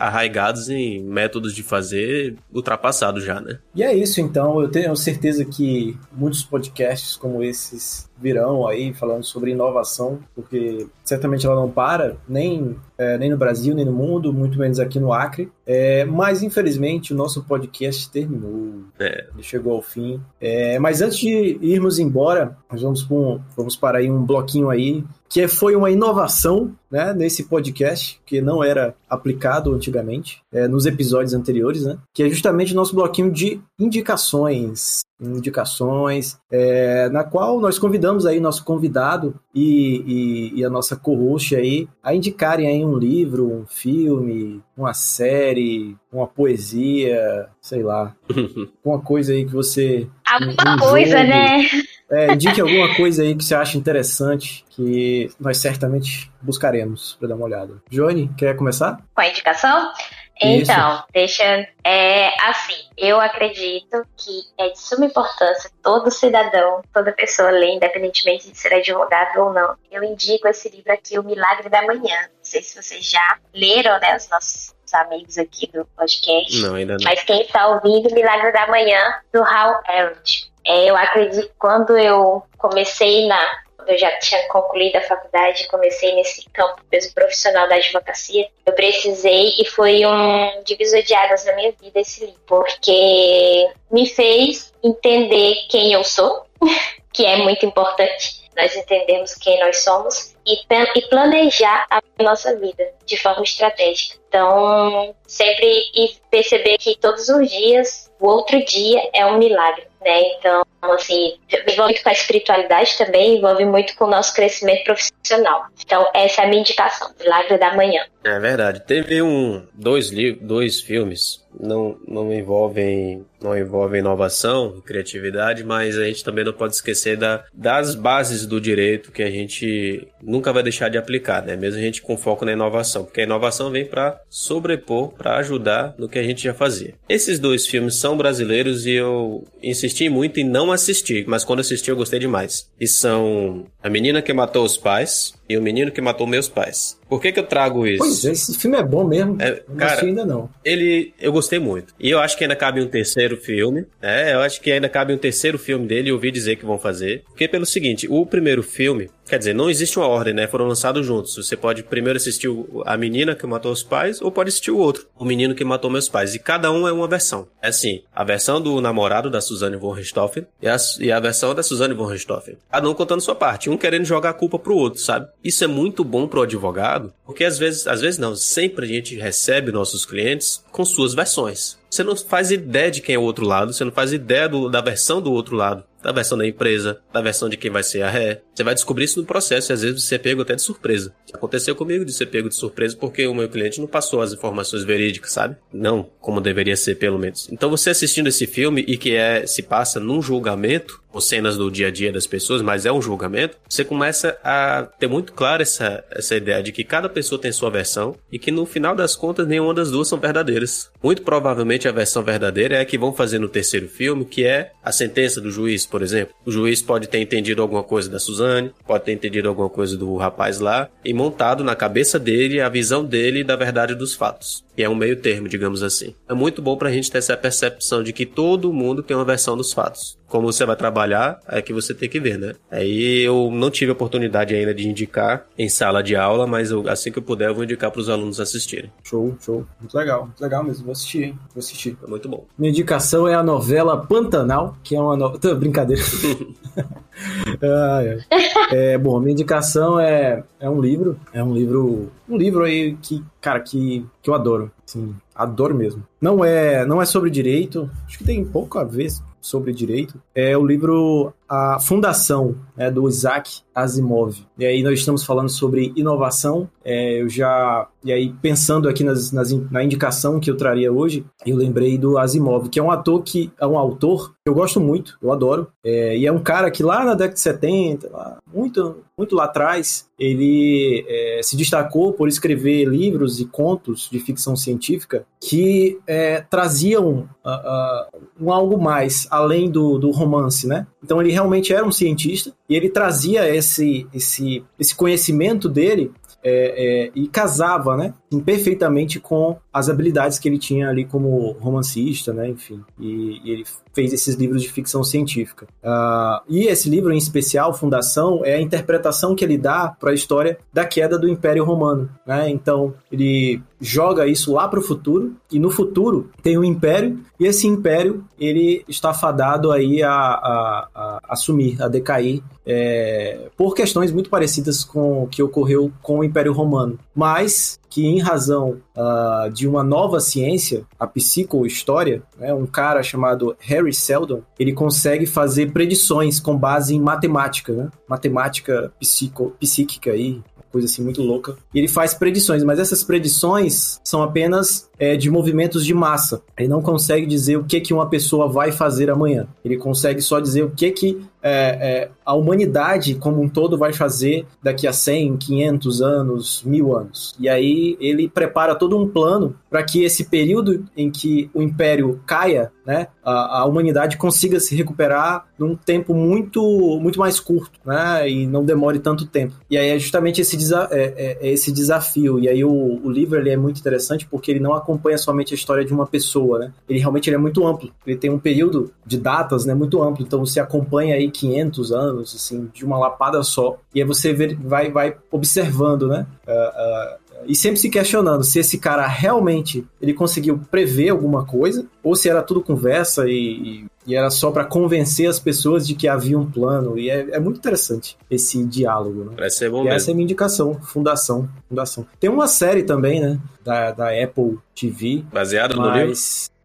[0.00, 3.60] arraigados em métodos de fazer ultrapassados já, né?
[3.72, 4.60] E é isso, então.
[4.60, 11.46] Eu tenho certeza que muitos podcasts como esses virão aí falando sobre inovação, porque certamente
[11.46, 15.12] ela não para, nem, é, nem no Brasil, nem no mundo, muito menos aqui no
[15.12, 15.50] Acre.
[15.66, 18.82] É, mas, infelizmente, o nosso podcast terminou.
[18.98, 19.26] É.
[19.32, 20.20] Ele chegou ao fim.
[20.40, 25.04] É, mas antes de irmos embora, nós vamos, um, vamos para aí um bloquinho aí
[25.34, 31.34] que foi uma inovação né, nesse podcast, que não era aplicado antigamente, é, nos episódios
[31.34, 35.00] anteriores, né, que é justamente o nosso bloquinho de indicações.
[35.20, 41.56] Indicações, é, na qual nós convidamos aí nosso convidado e, e, e a nossa co-host
[41.56, 48.14] aí a indicarem aí um livro, um filme, uma série, uma poesia, sei lá,
[48.84, 50.06] uma coisa aí que você.
[50.24, 51.68] Alguma um coisa, jogo, né?
[52.10, 57.34] É, indique alguma coisa aí que você acha interessante, que nós certamente buscaremos para dar
[57.34, 57.82] uma olhada.
[57.90, 58.98] Johnny, quer começar?
[59.14, 59.92] Com a indicação?
[60.40, 61.04] Então, Isso.
[61.12, 61.68] deixa.
[61.84, 68.50] É assim, eu acredito que é de suma importância todo cidadão, toda pessoa ler, independentemente
[68.50, 69.76] de ser advogado ou não.
[69.90, 72.22] Eu indico esse livro aqui, O Milagre da Manhã.
[72.22, 74.16] Não sei se vocês já leram, né?
[74.16, 76.60] Os nossos amigos aqui do podcast.
[76.62, 77.04] Não, ainda não.
[77.04, 79.00] Mas quem está ouvindo, Milagre da Manhã,
[79.32, 80.53] do Hal Elrod.
[80.66, 83.64] É, eu acredito que quando eu comecei na.
[83.76, 88.72] Quando eu já tinha concluído a faculdade, comecei nesse campo peso profissional da advocacia, eu
[88.72, 94.72] precisei e foi um divisor de águas na minha vida esse livro, porque me fez
[94.82, 96.46] entender quem eu sou,
[97.12, 100.60] que é muito importante nós entendermos quem nós somos e,
[100.96, 104.18] e planejar a nossa vida de forma estratégica.
[104.28, 105.84] Então, sempre
[106.30, 110.36] perceber que todos os dias, o outro dia é um milagre né?
[110.38, 115.64] Então, assim, envolve muito com a espiritualidade também, envolve muito com o nosso crescimento profissional.
[115.84, 118.04] Então, essa é a minha indicação, Milagre da Manhã.
[118.22, 118.80] É verdade.
[118.80, 126.24] Teve um, dois, dois filmes, não, não envolvem não envolvem inovação, criatividade, mas a gente
[126.24, 130.88] também não pode esquecer da, das bases do direito que a gente nunca vai deixar
[130.88, 131.56] de aplicar, né?
[131.56, 135.94] Mesmo a gente com foco na inovação, porque a inovação vem para sobrepor, para ajudar
[135.96, 136.94] no que a gente já fazia.
[137.08, 141.88] Esses dois filmes são brasileiros e eu insisti muito em não assistir, mas quando assisti
[141.88, 142.68] eu gostei demais.
[142.80, 146.98] E são A Menina que Matou os Pais e O Menino que Matou Meus Pais.
[147.06, 147.98] Por que, que eu trago isso?
[147.98, 149.36] Pois é, esse filme é bom mesmo.
[149.38, 150.48] É, cara, ainda não.
[150.64, 151.94] Ele, eu gostei muito.
[152.00, 153.84] E eu acho que ainda cabe um terceiro filme.
[154.00, 156.78] É, eu acho que ainda cabe um terceiro filme dele e ouvi dizer que vão
[156.78, 157.24] fazer.
[157.26, 160.46] Porque pelo seguinte, o primeiro filme, Quer dizer, não existe uma ordem, né?
[160.46, 161.34] Foram lançados juntos.
[161.34, 162.48] Você pode primeiro assistir
[162.84, 165.90] a menina que matou os pais, ou pode assistir o outro, o menino que matou
[165.90, 166.34] meus pais.
[166.34, 167.48] E cada um é uma versão.
[167.62, 171.54] É assim, a versão do namorado da Suzanne von Richthofen e a, e a versão
[171.54, 172.58] da Suzanne von Richthofen.
[172.70, 175.28] Cada um contando sua parte, um querendo jogar a culpa pro outro, sabe?
[175.42, 179.16] Isso é muito bom pro advogado, porque às vezes, às vezes não, sempre a gente
[179.16, 181.78] recebe nossos clientes com suas versões.
[181.90, 184.68] Você não faz ideia de quem é o outro lado, você não faz ideia do,
[184.68, 188.02] da versão do outro lado da versão da empresa, da versão de quem vai ser
[188.02, 188.42] a ré.
[188.54, 191.14] Você vai descobrir isso no processo e às vezes você é pego até de surpresa.
[191.32, 194.84] Aconteceu comigo de ser pego de surpresa porque o meu cliente não passou as informações
[194.84, 195.56] verídicas, sabe?
[195.72, 197.48] Não como deveria ser, pelo menos.
[197.50, 201.70] Então você assistindo esse filme e que é se passa num julgamento, ou cenas do
[201.70, 205.62] dia a dia das pessoas, mas é um julgamento, você começa a ter muito claro
[205.62, 209.14] essa, essa ideia de que cada pessoa tem sua versão e que no final das
[209.14, 210.90] contas nenhuma das duas são verdadeiras.
[211.00, 214.72] Muito provavelmente a versão verdadeira é a que vão fazer no terceiro filme, que é
[214.82, 216.34] a sentença do juiz, por exemplo.
[216.44, 220.16] O juiz pode ter entendido alguma coisa da Suzane, pode ter entendido alguma coisa do
[220.16, 224.64] rapaz lá e montado na cabeça dele a visão dele da verdade dos fatos.
[224.76, 226.14] E é um meio termo, digamos assim.
[226.28, 229.56] É muito bom pra gente ter essa percepção de que todo mundo tem uma versão
[229.56, 230.18] dos fatos.
[230.26, 232.54] Como você vai trabalhar, é que você tem que ver, né?
[232.70, 236.88] Aí eu não tive a oportunidade ainda de indicar em sala de aula, mas eu,
[236.88, 238.90] assim que eu puder eu vou indicar para os alunos assistirem.
[239.04, 239.64] Show, show.
[239.78, 240.86] Muito legal, muito legal mesmo.
[240.86, 241.38] Vou assistir, hein?
[241.54, 241.96] Vou assistir.
[242.02, 242.46] É muito bom.
[242.58, 245.54] Minha indicação é a novela Pantanal, que é uma novela...
[245.54, 246.02] Brincadeira.
[248.72, 248.98] é.
[248.98, 251.18] bom, minha indicação é, é um livro.
[251.32, 252.10] É um livro...
[252.28, 254.70] Um livro aí que, cara, que, que eu adoro.
[254.86, 256.02] Sim, adoro mesmo.
[256.20, 259.10] Não é, não é sobre direito, acho que tem pouco a ver
[259.40, 260.20] sobre direito.
[260.34, 264.44] É o livro A Fundação, né, do Isaac Asimov.
[264.58, 266.68] E aí nós estamos falando sobre inovação.
[266.84, 271.24] É, eu já e aí pensando aqui nas, nas, na indicação que eu traria hoje,
[271.46, 274.80] eu lembrei do Asimov, que é um ator que é um autor que eu gosto
[274.80, 275.68] muito, eu adoro.
[275.82, 279.44] É, e é um cara que lá na década de 70, lá, muito muito lá
[279.44, 286.40] atrás, ele é, se destacou por escrever livros e contos de ficção científica que é,
[286.40, 290.86] traziam uh, uh, um algo mais além do, do romance, né?
[291.04, 296.10] Então ele realmente era um cientista e ele trazia esse, esse, esse conhecimento dele
[296.42, 302.32] é, é, e casava, né, perfeitamente com as habilidades que ele tinha ali como romancista,
[302.32, 305.66] né, enfim, e, e ele fez esses livros de ficção científica.
[305.82, 310.14] Uh, e esse livro em especial, Fundação, é a interpretação que ele dá para a
[310.14, 312.50] história da queda do Império Romano, né?
[312.50, 317.46] Então ele joga isso lá para o futuro e no futuro tem um império e
[317.46, 323.74] esse império ele está fadado aí a, a, a, a sumir, a decair é, por
[323.74, 328.80] questões muito parecidas com o que ocorreu com o Império Romano, mas que em razão
[328.96, 335.26] uh, de uma nova ciência, a psicohistória, né, um cara chamado Harry Seldon, ele consegue
[335.26, 337.88] fazer predições com base em matemática, né?
[338.08, 340.42] matemática psico, psíquica aí,
[340.72, 341.56] coisa assim muito louca.
[341.72, 346.42] E ele faz predições, mas essas predições são apenas é, de movimentos de massa.
[346.56, 349.46] Ele não consegue dizer o que, que uma pessoa vai fazer amanhã.
[349.64, 353.92] Ele consegue só dizer o que, que é, é, a humanidade como um todo vai
[353.92, 357.36] fazer daqui a 100, 500 anos, mil anos.
[357.38, 362.18] E aí ele prepara todo um plano para que esse período em que o império
[362.24, 366.62] caia, né, a, a, humanidade consiga se recuperar num tempo muito,
[367.00, 369.54] muito mais curto, né, e não demore tanto tempo.
[369.68, 372.38] E aí é justamente esse, desa é, é, é esse desafio.
[372.38, 375.56] E aí o, o livro ele é muito interessante porque ele não acompanha somente a
[375.56, 376.72] história de uma pessoa, né?
[376.88, 377.90] Ele realmente ele é muito amplo.
[378.06, 380.24] Ele tem um período de datas, né, muito amplo.
[380.24, 383.78] Então você acompanha aí 500 anos, assim, de uma lapada só.
[383.94, 386.26] E aí você vai, vai observando, né?
[386.46, 391.86] Uh, uh, e sempre se questionando se esse cara realmente ele conseguiu prever alguma coisa
[392.02, 396.06] ou se era tudo conversa e, e era só para convencer as pessoas de que
[396.06, 396.98] havia um plano.
[396.98, 399.24] E é, é muito interessante esse diálogo.
[399.24, 399.32] Né?
[399.36, 399.96] Parece ser bom e mesmo.
[399.96, 401.48] essa é a minha indicação, Fundação.
[401.68, 402.06] Fundação.
[402.20, 403.38] Tem uma série também, né?
[403.64, 405.24] Da, da Apple TV.
[405.32, 406.12] Baseada no livro?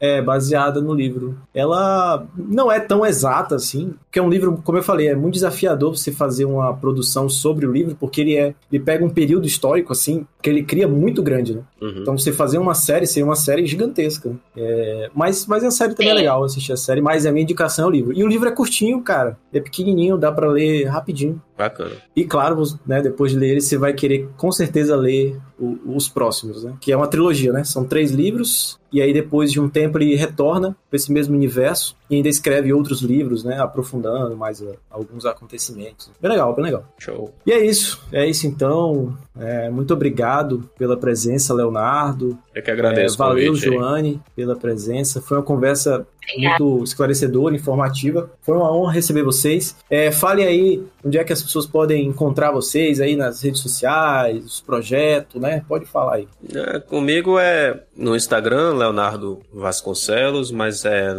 [0.02, 1.38] É, baseada no livro.
[1.54, 5.36] Ela não é tão exata assim, porque é um livro, como eu falei, é muito
[5.36, 9.46] desafiador você fazer uma produção sobre o livro, porque ele é, ele pega um período
[9.46, 11.62] histórico assim, que ele cria muito grande, né?
[11.82, 12.00] Uhum.
[12.02, 14.32] Então você fazer uma série seria uma série gigantesca.
[14.56, 17.86] É, mas, mas a série também é legal assistir a série, mas a minha indicação
[17.86, 18.14] é o livro.
[18.14, 19.38] E o livro é curtinho, cara.
[19.54, 21.42] É pequenininho, dá para ler rapidinho.
[21.60, 21.92] Bacana.
[22.16, 26.08] E claro, né, depois de ler ele, você vai querer com certeza ler o, os
[26.08, 26.74] próximos, né?
[26.80, 27.66] Que é uma trilogia, né?
[27.66, 31.98] São três livros, e aí depois de um tempo ele retorna para esse mesmo universo
[32.10, 33.60] e ainda escreve outros livros, né?
[33.60, 36.10] Aprofundando mais uh, alguns acontecimentos.
[36.22, 36.86] Bem legal, bem legal.
[36.98, 37.34] Show.
[37.46, 38.02] E é isso.
[38.14, 39.18] É isso então.
[39.38, 42.38] É, muito obrigado pela presença, Leonardo.
[42.60, 43.16] Eu que agradeço.
[43.16, 45.22] É, valeu, Joane, pela presença.
[45.22, 46.06] Foi uma conversa
[46.38, 48.30] muito esclarecedora, informativa.
[48.42, 49.78] Foi uma honra receber vocês.
[49.90, 54.44] É, fale aí onde é que as pessoas podem encontrar vocês aí nas redes sociais,
[54.44, 55.64] os projetos, né?
[55.68, 56.28] Pode falar aí.
[56.54, 61.14] É, comigo é no Instagram, Leonardo Vasconcelos, mas é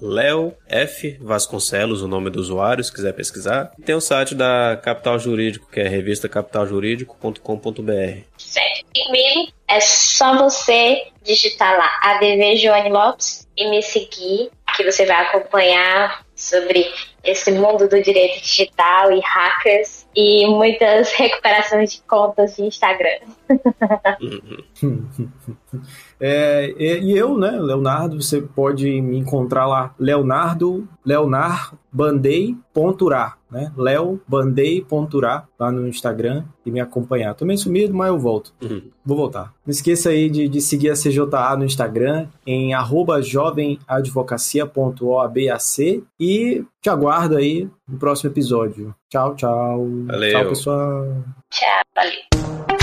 [0.00, 3.72] Leo F Vasconcelos, o nome do usuário, se quiser pesquisar.
[3.84, 8.22] Tem o site da Capital Jurídico, que é revista capitaljurídico.com.br.
[8.38, 8.86] Certo.
[8.94, 15.04] E comigo é só você digitar lá ADV Joane Lopes e me seguir, que você
[15.04, 16.90] vai acompanhar sobre
[17.22, 23.18] esse mundo do direito digital e hackers e muitas recuperações de contas de Instagram.
[26.20, 33.72] É, e eu, né, Leonardo, você pode me encontrar lá, Leonardo, Leonard Bandei.urá, né?
[33.76, 37.34] Leo Bandei.urá lá no Instagram e me acompanhar.
[37.34, 38.54] Tô meio sumido, mas eu volto.
[38.62, 38.82] Uhum.
[39.04, 39.52] Vou voltar.
[39.66, 46.90] Não esqueça aí de, de seguir a CJA no Instagram em arroba jovemadvocacia.oabac e te
[46.90, 48.94] aguardo aí no próximo episódio.
[49.08, 49.88] Tchau, tchau.
[50.06, 50.30] Valeu.
[50.30, 51.24] Tchau, pessoal.
[51.50, 52.77] Tchau, valeu.